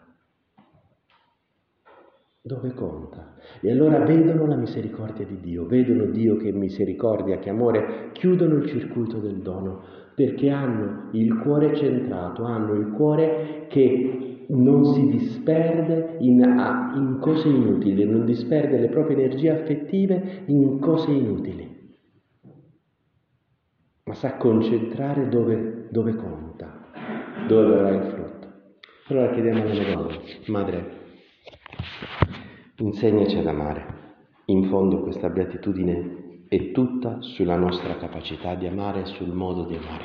dove 2.41 2.73
conta. 2.73 3.35
E 3.61 3.71
allora 3.71 4.03
vedono 4.03 4.47
la 4.47 4.55
misericordia 4.55 5.25
di 5.25 5.39
Dio, 5.39 5.65
vedono 5.65 6.05
Dio 6.05 6.37
che 6.37 6.51
misericordia, 6.51 7.37
che 7.37 7.49
amore, 7.49 8.09
chiudono 8.13 8.55
il 8.55 8.67
circuito 8.67 9.19
del 9.19 9.41
dono, 9.41 9.83
perché 10.15 10.49
hanno 10.49 11.09
il 11.11 11.37
cuore 11.39 11.75
centrato, 11.75 12.43
hanno 12.43 12.73
il 12.73 12.91
cuore 12.91 13.65
che 13.69 14.45
non 14.49 14.83
si 14.85 15.07
disperde 15.07 16.17
in, 16.19 16.39
in 16.39 17.17
cose 17.19 17.47
inutili, 17.47 18.03
non 18.05 18.25
disperde 18.25 18.79
le 18.79 18.89
proprie 18.89 19.17
energie 19.17 19.49
affettive 19.49 20.43
in 20.47 20.79
cose 20.79 21.11
inutili, 21.11 21.69
ma 24.03 24.13
sa 24.13 24.35
concentrare 24.35 25.29
dove, 25.29 25.87
dove 25.89 26.15
conta, 26.15 26.91
dove 27.47 27.73
avrà 27.75 27.89
il 27.91 28.11
frutto. 28.11 28.29
Allora 29.07 29.31
chiediamo 29.31 29.61
alla 29.61 29.95
Madonna, 29.95 30.17
Madre, 30.47 31.00
Insegnaci 32.81 33.37
ad 33.37 33.45
amare. 33.45 33.99
In 34.45 34.63
fondo 34.67 35.03
questa 35.03 35.29
beatitudine 35.29 36.45
è 36.47 36.71
tutta 36.71 37.21
sulla 37.21 37.55
nostra 37.55 37.95
capacità 37.97 38.55
di 38.55 38.65
amare 38.65 39.01
e 39.01 39.05
sul 39.05 39.31
modo 39.31 39.65
di 39.65 39.75
amare. 39.75 40.03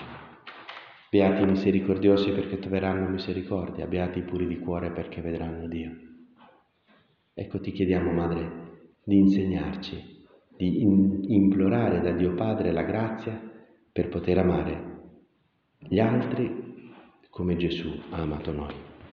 Beati 1.11 1.47
misericordiosi 1.47 2.33
perché 2.33 2.59
troveranno 2.59 3.09
misericordia, 3.09 3.87
beati 3.87 4.21
puri 4.21 4.47
di 4.47 4.59
cuore 4.59 4.91
perché 4.91 5.23
vedranno 5.23 5.67
Dio. 5.67 5.91
Ecco 7.33 7.61
ti 7.61 7.73
chiediamo, 7.73 8.13
Madre, 8.13 8.51
di 9.03 9.21
insegnarci, 9.21 10.27
di 10.55 10.83
in- 10.83 11.25
implorare 11.29 12.03
da 12.03 12.13
Dio 12.13 12.35
Padre 12.35 12.73
la 12.73 12.83
grazia 12.83 13.41
per 13.91 14.09
poter 14.09 14.37
amare 14.37 14.95
gli 15.79 15.99
altri 15.99 16.91
come 17.31 17.57
Gesù 17.57 17.89
ha 18.11 18.21
amato 18.21 18.53
noi. 18.53 18.86